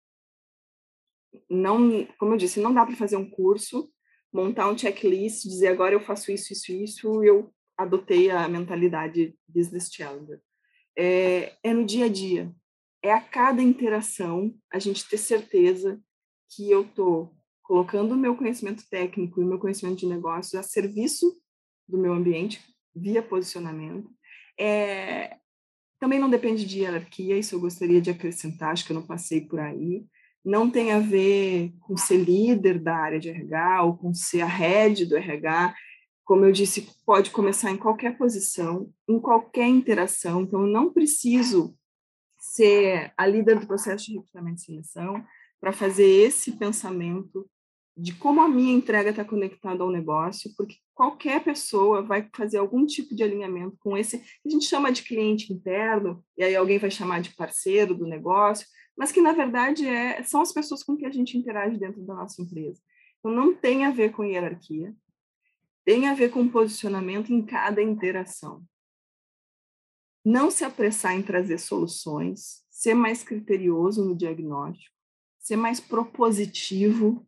Não, 1.49 2.05
como 2.19 2.33
eu 2.33 2.37
disse, 2.37 2.59
não 2.59 2.73
dá 2.73 2.85
para 2.85 2.95
fazer 2.95 3.17
um 3.17 3.29
curso, 3.29 3.89
montar 4.31 4.69
um 4.69 4.77
checklist, 4.77 5.43
dizer 5.43 5.67
agora 5.67 5.93
eu 5.93 5.99
faço 5.99 6.31
isso, 6.31 6.53
isso, 6.53 6.71
isso, 6.71 7.23
e 7.23 7.27
eu 7.27 7.51
adotei 7.77 8.29
a 8.29 8.47
mentalidade 8.47 9.35
business 9.47 9.89
challenger. 9.91 10.39
É, 10.97 11.53
é 11.63 11.73
no 11.73 11.85
dia 11.85 12.05
a 12.05 12.09
dia, 12.09 12.51
é 13.03 13.11
a 13.11 13.21
cada 13.21 13.61
interação 13.61 14.53
a 14.71 14.79
gente 14.79 15.07
ter 15.07 15.17
certeza 15.17 16.01
que 16.49 16.69
eu 16.69 16.81
estou 16.81 17.36
colocando 17.67 18.13
o 18.13 18.17
meu 18.17 18.33
conhecimento 18.33 18.87
técnico 18.89 19.41
e 19.41 19.43
o 19.43 19.47
meu 19.47 19.59
conhecimento 19.59 19.97
de 19.97 20.07
negócios 20.07 20.55
a 20.55 20.63
serviço 20.63 21.37
do 21.85 21.97
meu 21.97 22.13
ambiente 22.13 22.63
via 22.95 23.21
posicionamento. 23.21 24.09
É, 24.57 25.35
também 25.99 26.17
não 26.17 26.29
depende 26.29 26.65
de 26.65 26.79
hierarquia, 26.79 27.37
isso 27.37 27.55
eu 27.55 27.59
gostaria 27.59 27.99
de 27.99 28.09
acrescentar, 28.09 28.71
acho 28.71 28.85
que 28.85 28.93
eu 28.93 28.95
não 28.95 29.05
passei 29.05 29.41
por 29.41 29.59
aí. 29.59 30.05
Não 30.45 30.71
tem 30.71 30.93
a 30.93 30.99
ver 30.99 31.73
com 31.81 31.97
ser 31.97 32.17
líder 32.17 32.79
da 32.79 32.95
área 32.95 33.19
de 33.19 33.29
RH 33.29 33.83
ou 33.83 33.97
com 33.97 34.13
ser 34.13 34.41
a 34.41 34.47
head 34.47 35.05
do 35.05 35.17
RH. 35.17 35.75
Como 36.23 36.45
eu 36.45 36.53
disse, 36.53 36.89
pode 37.05 37.31
começar 37.31 37.69
em 37.69 37.77
qualquer 37.77 38.17
posição, 38.17 38.89
em 39.09 39.19
qualquer 39.19 39.67
interação. 39.67 40.43
Então, 40.43 40.61
eu 40.61 40.67
não 40.67 40.93
preciso 40.93 41.77
ser 42.39 43.11
a 43.17 43.27
líder 43.27 43.59
do 43.59 43.67
processo 43.67 44.05
de 44.05 44.13
recrutamento 44.13 44.61
e 44.61 44.65
seleção 44.65 45.21
para 45.59 45.73
fazer 45.73 46.05
esse 46.05 46.53
pensamento 46.53 47.45
de 47.97 48.13
como 48.13 48.41
a 48.41 48.47
minha 48.47 48.73
entrega 48.73 49.09
está 49.09 49.25
conectada 49.25 49.83
ao 49.83 49.89
negócio, 49.89 50.51
porque 50.55 50.75
qualquer 50.93 51.43
pessoa 51.43 52.03
vai 52.03 52.29
fazer 52.35 52.59
algum 52.59 52.85
tipo 52.85 53.15
de 53.15 53.23
alinhamento 53.23 53.75
com 53.79 53.97
esse 53.97 54.17
a 54.45 54.49
gente 54.49 54.65
chama 54.65 54.91
de 54.91 55.01
cliente 55.01 55.51
interno, 55.51 56.23
e 56.37 56.43
aí 56.43 56.55
alguém 56.55 56.77
vai 56.77 56.91
chamar 56.91 57.21
de 57.21 57.33
parceiro 57.35 57.95
do 57.95 58.05
negócio, 58.05 58.67
mas 58.95 59.11
que 59.11 59.19
na 59.19 59.33
verdade 59.33 59.87
é, 59.87 60.21
são 60.21 60.41
as 60.41 60.53
pessoas 60.53 60.83
com 60.83 60.95
que 60.95 61.07
a 61.07 61.11
gente 61.11 61.37
interage 61.37 61.79
dentro 61.79 62.01
da 62.03 62.13
nossa 62.13 62.39
empresa. 62.39 62.79
Então 63.17 63.31
não 63.31 63.55
tem 63.55 63.83
a 63.83 63.89
ver 63.89 64.11
com 64.11 64.23
hierarquia, 64.23 64.93
tem 65.83 66.07
a 66.07 66.13
ver 66.13 66.29
com 66.29 66.47
posicionamento 66.47 67.33
em 67.33 67.43
cada 67.43 67.81
interação. 67.81 68.63
Não 70.23 70.51
se 70.51 70.63
apressar 70.63 71.15
em 71.15 71.23
trazer 71.23 71.57
soluções, 71.57 72.63
ser 72.69 72.93
mais 72.93 73.23
criterioso 73.23 74.05
no 74.05 74.15
diagnóstico, 74.15 74.93
ser 75.39 75.55
mais 75.55 75.79
propositivo 75.79 77.27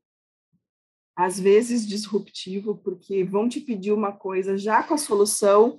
às 1.20 1.38
vezes 1.38 1.86
disruptivo, 1.86 2.78
porque 2.78 3.26
vão 3.26 3.50
te 3.50 3.60
pedir 3.60 3.92
uma 3.92 4.14
coisa 4.14 4.58
já 4.58 4.82
com 4.82 4.94
a 4.94 4.98
solução 4.98 5.78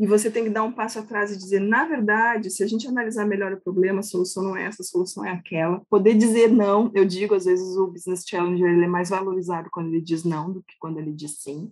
e 0.00 0.06
você 0.06 0.30
tem 0.30 0.44
que 0.44 0.50
dar 0.50 0.62
um 0.62 0.72
passo 0.72 0.98
atrás 0.98 1.30
e 1.30 1.36
dizer, 1.36 1.60
na 1.60 1.84
verdade, 1.84 2.50
se 2.50 2.62
a 2.62 2.66
gente 2.66 2.88
analisar 2.88 3.26
melhor 3.26 3.52
o 3.52 3.60
problema, 3.60 4.00
a 4.00 4.02
solução 4.02 4.42
não 4.42 4.56
é 4.56 4.64
essa, 4.64 4.80
a 4.80 4.86
solução 4.86 5.26
é 5.26 5.30
aquela. 5.30 5.82
Poder 5.90 6.14
dizer 6.14 6.48
não, 6.48 6.90
eu 6.94 7.04
digo, 7.04 7.34
às 7.34 7.44
vezes 7.44 7.76
o 7.76 7.88
business 7.88 8.24
challenger 8.26 8.66
ele 8.66 8.86
é 8.86 8.88
mais 8.88 9.10
valorizado 9.10 9.68
quando 9.70 9.88
ele 9.88 10.00
diz 10.00 10.24
não 10.24 10.50
do 10.50 10.62
que 10.62 10.74
quando 10.78 10.98
ele 10.98 11.12
diz 11.12 11.42
sim. 11.42 11.70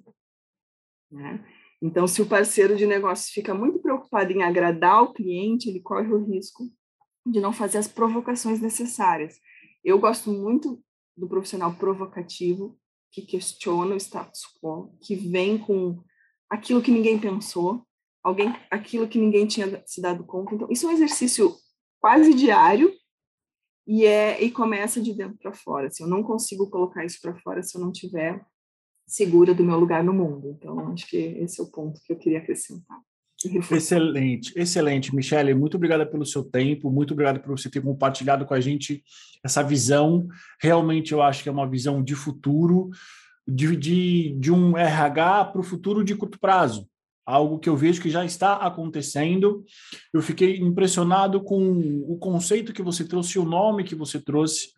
Né? 1.11 1.43
Então, 1.81 2.07
se 2.07 2.21
o 2.21 2.27
parceiro 2.27 2.77
de 2.77 2.85
negócio 2.85 3.33
fica 3.33 3.55
muito 3.55 3.79
preocupado 3.79 4.31
em 4.31 4.43
agradar 4.43 5.03
o 5.03 5.15
cliente, 5.15 5.71
ele 5.71 5.81
corre 5.81 6.13
o 6.13 6.23
risco 6.23 6.65
de 7.25 7.41
não 7.41 7.53
fazer 7.53 7.79
as 7.79 7.89
provocações 7.89 8.61
necessárias. 8.61 9.39
Eu 9.83 9.99
gosto 9.99 10.31
muito 10.31 10.83
do 11.17 11.27
profissional 11.27 11.73
provocativo, 11.73 12.77
que 13.17 13.23
questiona 13.23 13.95
o 13.95 13.97
status 13.97 14.43
quo, 14.61 14.95
que 15.01 15.17
vem 15.17 15.57
com 15.57 16.05
aquilo 16.51 16.83
que 16.83 16.91
ninguém 16.91 17.19
pensou, 17.19 17.83
alguém, 18.23 18.55
aquilo 18.71 19.09
que 19.09 19.19
ninguém 19.19 19.47
tinha 19.47 19.83
se 19.87 20.03
dado 20.03 20.23
conta. 20.23 20.55
Então, 20.55 20.69
isso 20.71 20.87
é 20.87 20.91
um 20.91 20.93
exercício 20.93 21.57
quase 21.99 22.35
diário 22.35 22.93
e 23.87 24.05
é 24.05 24.43
e 24.43 24.51
começa 24.51 25.01
de 25.01 25.15
dentro 25.15 25.39
para 25.39 25.55
fora. 25.55 25.87
Assim, 25.87 26.03
eu 26.03 26.11
não 26.11 26.23
consigo 26.23 26.69
colocar 26.69 27.07
isso 27.07 27.19
para 27.23 27.35
fora 27.41 27.63
se 27.63 27.79
eu 27.79 27.81
não 27.81 27.91
tiver 27.91 28.45
segura 29.07 29.55
do 29.55 29.65
meu 29.65 29.81
lugar 29.81 30.05
no 30.05 30.13
mundo. 30.13 30.51
Então, 30.51 30.93
acho 30.93 31.09
que 31.09 31.17
esse 31.17 31.59
é 31.59 31.65
o 31.65 31.71
ponto 31.71 31.99
que 32.03 32.13
eu 32.13 32.19
queria 32.19 32.41
acrescentar. 32.41 33.01
Excelente, 33.71 34.53
excelente, 34.57 35.15
Michele. 35.15 35.55
Muito 35.55 35.77
obrigada 35.77 36.07
pelo 36.07 36.25
seu 36.25 36.45
tempo, 36.45 36.91
muito 36.91 37.13
obrigado 37.13 37.41
por 37.41 37.57
você 37.57 37.71
ter 37.71 37.81
compartilhado 37.81 38.45
com 38.45 38.55
a 38.55 38.61
gente 38.61 39.03
essa 39.45 39.63
visão. 39.63 40.27
Realmente, 40.61 41.13
eu 41.13 41.23
acho 41.23 41.43
que 41.43 41.49
é 41.49 41.53
uma 41.53 41.69
visão 41.69 42.03
de 42.03 42.15
futuro, 42.15 42.91
de, 43.47 43.77
de, 43.77 44.37
de 44.39 44.53
um 44.53 44.77
RH 44.77 45.47
para 45.47 45.61
o 45.61 45.65
futuro 45.65 46.05
de 46.05 46.15
curto 46.15 46.39
prazo. 46.39 46.89
Algo 47.25 47.59
que 47.59 47.69
eu 47.69 47.77
vejo 47.77 48.01
que 48.01 48.11
já 48.11 48.25
está 48.25 48.55
acontecendo. 48.55 49.65
Eu 50.13 50.23
fiquei 50.23 50.59
impressionado 50.59 51.41
com 51.41 52.03
o 52.07 52.17
conceito 52.19 52.73
que 52.73 52.83
você 52.83 53.05
trouxe, 53.05 53.39
o 53.39 53.45
nome 53.45 53.85
que 53.85 53.95
você 53.95 54.21
trouxe, 54.21 54.69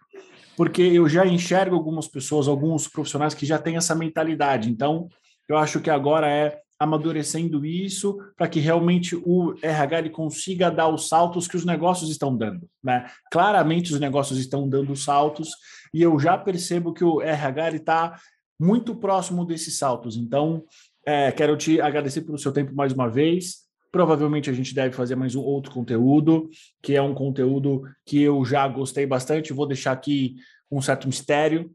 porque 0.57 0.83
eu 0.83 1.09
já 1.09 1.27
enxergo 1.27 1.77
algumas 1.77 2.09
pessoas, 2.09 2.49
alguns 2.49 2.89
profissionais 2.89 3.35
que 3.35 3.45
já 3.45 3.59
têm 3.59 3.77
essa 3.77 3.95
mentalidade. 3.95 4.71
Então, 4.71 5.09
eu 5.49 5.57
acho 5.57 5.81
que 5.81 5.91
agora 5.91 6.29
é 6.29 6.59
amadurecendo 6.79 7.67
isso 7.67 8.19
para 8.37 8.49
que 8.49 8.61
realmente 8.61 9.17
o 9.17 9.55
RH 9.61 9.99
ele 9.99 10.11
consiga 10.11 10.71
dar 10.71 10.89
os 10.89 11.09
saltos 11.09 11.49
que 11.49 11.57
os 11.57 11.65
negócios 11.65 12.11
estão 12.11 12.37
dando. 12.37 12.69
Né? 12.83 13.07
Claramente 13.33 13.93
os 13.93 13.99
negócios 13.99 14.39
estão 14.39 14.69
dando 14.69 14.95
saltos 14.95 15.51
e 15.93 16.03
eu 16.03 16.19
já 16.19 16.39
percebo 16.39 16.93
que 16.93 17.03
o 17.03 17.21
RH 17.21 17.71
está 17.77 18.19
muito 18.61 18.95
próximo 18.95 19.45
desses 19.45 19.77
saltos. 19.77 20.17
Então, 20.17 20.65
é, 21.05 21.33
quero 21.33 21.57
te 21.57 21.81
agradecer 21.81 22.23
pelo 22.23 22.39
seu 22.39 22.53
tempo 22.53 22.75
mais 22.75 22.93
uma 22.93 23.09
vez. 23.09 23.67
Provavelmente 23.91 24.51
a 24.51 24.53
gente 24.53 24.75
deve 24.75 24.95
fazer 24.95 25.17
mais 25.17 25.35
um 25.35 25.41
outro 25.41 25.73
conteúdo, 25.73 26.51
que 26.83 26.95
é 26.95 27.03
um 27.03 27.15
conteúdo 27.15 27.83
que 28.05 28.21
eu 28.21 28.45
já 28.45 28.69
gostei 28.69 29.07
bastante. 29.07 29.53
Vou 29.53 29.67
deixar 29.67 29.93
aqui 29.93 30.37
um 30.71 30.83
certo 30.83 31.09
mistério, 31.09 31.71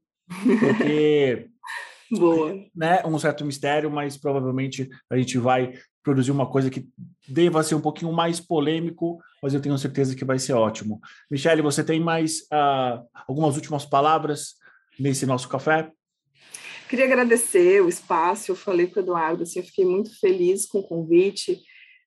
porque 0.59 1.47
Boa. 2.11 2.53
Né, 2.75 3.01
um 3.05 3.19
certo 3.19 3.45
mistério, 3.45 3.91
mas 3.91 4.17
provavelmente 4.17 4.89
a 5.09 5.17
gente 5.17 5.37
vai 5.37 5.73
produzir 6.03 6.31
uma 6.31 6.45
coisa 6.45 6.69
que 6.69 6.87
deva 7.27 7.63
ser 7.63 7.75
um 7.75 7.81
pouquinho 7.81 8.11
mais 8.11 8.39
polêmico, 8.39 9.19
mas 9.41 9.53
eu 9.53 9.61
tenho 9.61 9.77
certeza 9.77 10.15
que 10.15 10.25
vai 10.25 10.37
ser 10.37 10.53
ótimo. 10.53 10.99
Michele, 11.31 11.61
você 11.61 11.83
tem 11.83 11.99
mais 11.99 12.41
uh, 12.51 13.07
algumas 13.27 13.55
últimas 13.55 13.85
palavras 13.85 14.55
nesse 14.99 15.25
nosso 15.25 15.47
café? 15.47 15.91
Queria 16.89 17.05
agradecer 17.05 17.81
o 17.81 17.89
espaço, 17.89 18.51
eu 18.51 18.55
falei 18.55 18.85
para 18.85 18.99
o 18.99 19.03
Eduardo, 19.03 19.43
assim, 19.43 19.59
eu 19.59 19.65
fiquei 19.65 19.85
muito 19.85 20.19
feliz 20.19 20.67
com 20.67 20.79
o 20.79 20.87
convite, 20.87 21.59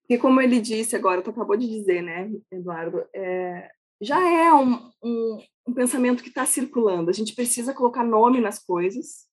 e 0.09 0.17
como 0.17 0.41
ele 0.41 0.61
disse 0.61 0.95
agora, 0.95 1.23
tu 1.23 1.31
acabou 1.31 1.57
de 1.57 1.67
dizer, 1.67 2.03
né, 2.03 2.31
Eduardo, 2.53 3.03
é, 3.15 3.69
já 4.01 4.21
é 4.31 4.53
um, 4.53 4.91
um, 5.03 5.39
um 5.67 5.75
pensamento 5.75 6.23
que 6.23 6.29
está 6.29 6.47
circulando, 6.47 7.11
a 7.11 7.13
gente 7.13 7.35
precisa 7.35 7.75
colocar 7.75 8.05
nome 8.05 8.41
nas 8.41 8.59
coisas, 8.65 9.27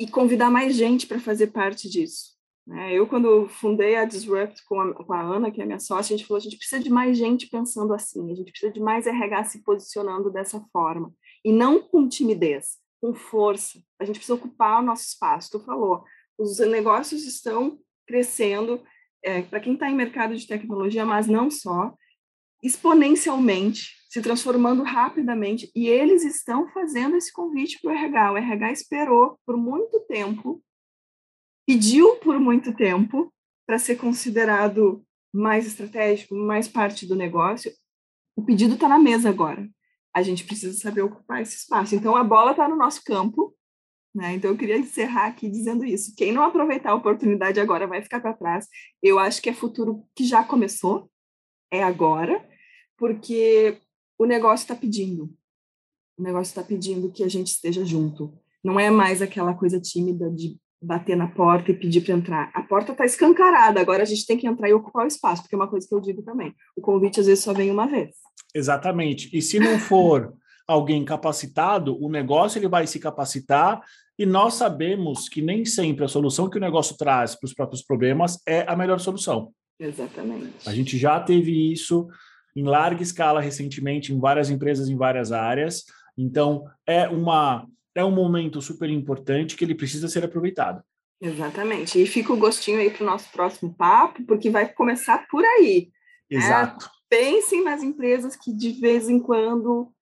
e 0.00 0.08
convidar 0.08 0.50
mais 0.50 0.74
gente 0.74 1.06
para 1.06 1.20
fazer 1.20 1.48
parte 1.48 1.86
disso. 1.86 2.30
Né? 2.66 2.94
Eu, 2.94 3.06
quando 3.06 3.46
fundei 3.48 3.96
a 3.96 4.06
Disrupt 4.06 4.64
com 4.64 4.80
a, 4.80 4.94
com 4.94 5.12
a 5.12 5.20
Ana, 5.20 5.50
que 5.50 5.60
é 5.60 5.66
minha 5.66 5.78
sócia, 5.78 6.14
a 6.14 6.16
gente 6.16 6.26
falou: 6.26 6.38
a 6.38 6.42
gente 6.42 6.56
precisa 6.56 6.82
de 6.82 6.88
mais 6.88 7.18
gente 7.18 7.48
pensando 7.48 7.92
assim, 7.92 8.32
a 8.32 8.34
gente 8.34 8.50
precisa 8.50 8.72
de 8.72 8.80
mais 8.80 9.06
RH 9.06 9.44
se 9.44 9.62
posicionando 9.62 10.30
dessa 10.30 10.58
forma, 10.72 11.12
e 11.44 11.52
não 11.52 11.82
com 11.82 12.08
timidez, 12.08 12.78
com 12.98 13.12
força. 13.12 13.78
A 13.98 14.06
gente 14.06 14.16
precisa 14.16 14.34
ocupar 14.34 14.80
o 14.80 14.86
nosso 14.86 15.04
espaço. 15.04 15.50
Tu 15.50 15.60
falou, 15.60 16.02
os 16.38 16.58
negócios 16.60 17.22
estão 17.26 17.78
crescendo, 18.06 18.82
é, 19.22 19.42
para 19.42 19.60
quem 19.60 19.74
está 19.74 19.90
em 19.90 19.94
mercado 19.94 20.34
de 20.34 20.46
tecnologia, 20.46 21.04
mas 21.04 21.26
não 21.26 21.50
só, 21.50 21.94
exponencialmente, 22.62 23.99
se 24.10 24.20
transformando 24.20 24.82
rapidamente, 24.82 25.70
e 25.72 25.86
eles 25.86 26.24
estão 26.24 26.68
fazendo 26.72 27.16
esse 27.16 27.32
convite 27.32 27.78
para 27.80 27.92
o 27.92 27.94
RH. 27.94 28.32
O 28.32 28.36
RH 28.36 28.72
esperou 28.72 29.38
por 29.46 29.56
muito 29.56 30.00
tempo, 30.00 30.60
pediu 31.64 32.16
por 32.16 32.40
muito 32.40 32.74
tempo 32.74 33.32
para 33.64 33.78
ser 33.78 33.94
considerado 33.94 35.06
mais 35.32 35.64
estratégico, 35.64 36.34
mais 36.34 36.66
parte 36.66 37.06
do 37.06 37.14
negócio. 37.14 37.72
O 38.34 38.44
pedido 38.44 38.74
está 38.74 38.88
na 38.88 38.98
mesa 38.98 39.28
agora. 39.28 39.68
A 40.12 40.22
gente 40.22 40.44
precisa 40.44 40.76
saber 40.76 41.02
ocupar 41.02 41.40
esse 41.40 41.58
espaço. 41.58 41.94
Então, 41.94 42.16
a 42.16 42.24
bola 42.24 42.50
está 42.50 42.66
no 42.66 42.74
nosso 42.74 43.04
campo. 43.04 43.56
Né? 44.12 44.34
Então, 44.34 44.50
eu 44.50 44.56
queria 44.56 44.76
encerrar 44.76 45.26
aqui 45.26 45.48
dizendo 45.48 45.84
isso. 45.84 46.12
Quem 46.16 46.32
não 46.32 46.42
aproveitar 46.42 46.90
a 46.90 46.96
oportunidade 46.96 47.60
agora 47.60 47.86
vai 47.86 48.02
ficar 48.02 48.18
para 48.18 48.34
trás. 48.34 48.66
Eu 49.00 49.20
acho 49.20 49.40
que 49.40 49.50
é 49.50 49.54
futuro 49.54 50.04
que 50.16 50.24
já 50.24 50.42
começou, 50.42 51.08
é 51.70 51.80
agora 51.80 52.44
porque 53.00 53.80
o 54.20 54.26
negócio 54.26 54.64
está 54.64 54.74
pedindo. 54.74 55.30
O 56.18 56.22
negócio 56.22 56.50
está 56.50 56.62
pedindo 56.62 57.10
que 57.10 57.24
a 57.24 57.28
gente 57.28 57.46
esteja 57.46 57.86
junto. 57.86 58.30
Não 58.62 58.78
é 58.78 58.90
mais 58.90 59.22
aquela 59.22 59.54
coisa 59.54 59.80
tímida 59.80 60.30
de 60.30 60.58
bater 60.82 61.16
na 61.16 61.26
porta 61.26 61.70
e 61.70 61.74
pedir 61.74 62.02
para 62.02 62.14
entrar. 62.14 62.50
A 62.52 62.62
porta 62.62 62.92
está 62.92 63.06
escancarada, 63.06 63.80
agora 63.80 64.02
a 64.02 64.04
gente 64.04 64.26
tem 64.26 64.36
que 64.36 64.46
entrar 64.46 64.68
e 64.68 64.74
ocupar 64.74 65.04
o 65.04 65.08
espaço, 65.08 65.40
porque 65.40 65.54
é 65.54 65.58
uma 65.58 65.68
coisa 65.68 65.88
que 65.88 65.94
eu 65.94 66.00
digo 66.00 66.22
também. 66.22 66.54
O 66.76 66.82
convite 66.82 67.18
às 67.18 67.26
vezes 67.26 67.42
só 67.42 67.54
vem 67.54 67.70
uma 67.70 67.86
vez. 67.86 68.10
Exatamente. 68.54 69.34
E 69.34 69.40
se 69.40 69.58
não 69.58 69.78
for 69.78 70.34
alguém 70.68 71.02
capacitado, 71.02 71.96
o 71.98 72.10
negócio 72.10 72.58
ele 72.58 72.68
vai 72.68 72.86
se 72.86 73.00
capacitar 73.00 73.80
e 74.18 74.26
nós 74.26 74.52
sabemos 74.52 75.30
que 75.30 75.40
nem 75.40 75.64
sempre 75.64 76.04
a 76.04 76.08
solução 76.08 76.50
que 76.50 76.58
o 76.58 76.60
negócio 76.60 76.94
traz 76.94 77.34
para 77.34 77.46
os 77.46 77.54
próprios 77.54 77.82
problemas 77.82 78.38
é 78.46 78.70
a 78.70 78.76
melhor 78.76 79.00
solução. 79.00 79.50
Exatamente. 79.78 80.68
A 80.68 80.74
gente 80.74 80.98
já 80.98 81.18
teve 81.18 81.72
isso 81.72 82.06
em 82.54 82.64
larga 82.64 83.02
escala 83.02 83.40
recentemente 83.40 84.12
em 84.12 84.20
várias 84.20 84.50
empresas 84.50 84.88
em 84.88 84.96
várias 84.96 85.32
áreas. 85.32 85.84
Então, 86.16 86.64
é 86.86 87.08
uma 87.08 87.66
é 87.94 88.04
um 88.04 88.10
momento 88.10 88.62
super 88.62 88.88
importante 88.88 89.56
que 89.56 89.64
ele 89.64 89.74
precisa 89.74 90.08
ser 90.08 90.24
aproveitado. 90.24 90.82
Exatamente. 91.20 92.00
E 92.00 92.06
fica 92.06 92.32
o 92.32 92.36
gostinho 92.36 92.78
aí 92.78 92.90
para 92.90 93.02
o 93.02 93.06
nosso 93.06 93.30
próximo 93.30 93.74
papo, 93.74 94.24
porque 94.24 94.48
vai 94.48 94.72
começar 94.72 95.26
por 95.28 95.44
aí. 95.44 95.90
Né? 96.30 96.38
Exato. 96.38 96.88
Pensem 97.08 97.64
nas 97.64 97.82
empresas 97.82 98.36
que 98.36 98.52
de 98.52 98.72
vez 98.72 99.08
em 99.08 99.18
quando 99.18 99.92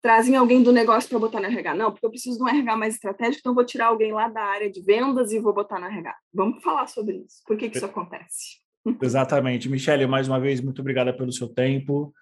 trazem 0.00 0.36
alguém 0.36 0.62
do 0.62 0.72
negócio 0.72 1.08
para 1.08 1.18
botar 1.18 1.40
no 1.40 1.46
RH. 1.46 1.74
Não, 1.74 1.90
porque 1.90 2.06
eu 2.06 2.10
preciso 2.10 2.38
de 2.38 2.44
um 2.44 2.48
RH 2.48 2.76
mais 2.76 2.94
estratégico, 2.94 3.40
então 3.40 3.54
vou 3.54 3.64
tirar 3.64 3.86
alguém 3.86 4.12
lá 4.12 4.28
da 4.28 4.42
área 4.42 4.70
de 4.70 4.80
vendas 4.80 5.32
e 5.32 5.40
vou 5.40 5.52
botar 5.52 5.80
no 5.80 5.86
RH. 5.86 6.14
Vamos 6.32 6.62
falar 6.62 6.86
sobre 6.86 7.16
isso. 7.16 7.42
Por 7.46 7.56
que, 7.56 7.68
que 7.68 7.76
isso 7.76 7.86
acontece? 7.86 8.58
Exatamente. 9.02 9.68
Michele, 9.68 10.06
mais 10.06 10.28
uma 10.28 10.40
vez, 10.40 10.60
muito 10.60 10.80
obrigada 10.80 11.12
pelo 11.12 11.32
seu 11.32 11.48
tempo. 11.48 12.12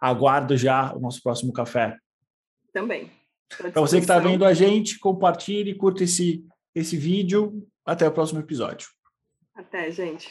Aguardo 0.00 0.56
já 0.56 0.94
o 0.94 1.00
nosso 1.00 1.22
próximo 1.22 1.52
café. 1.52 1.96
Também. 2.72 3.10
Para 3.56 3.80
você 3.80 3.96
que 3.96 4.02
está 4.02 4.18
vendo 4.18 4.44
a 4.44 4.52
gente, 4.52 4.98
compartilhe, 4.98 5.74
curta 5.74 6.04
esse, 6.04 6.44
esse 6.74 6.96
vídeo. 6.96 7.66
Até 7.84 8.06
o 8.06 8.12
próximo 8.12 8.40
episódio. 8.40 8.88
Até, 9.54 9.90
gente. 9.90 10.28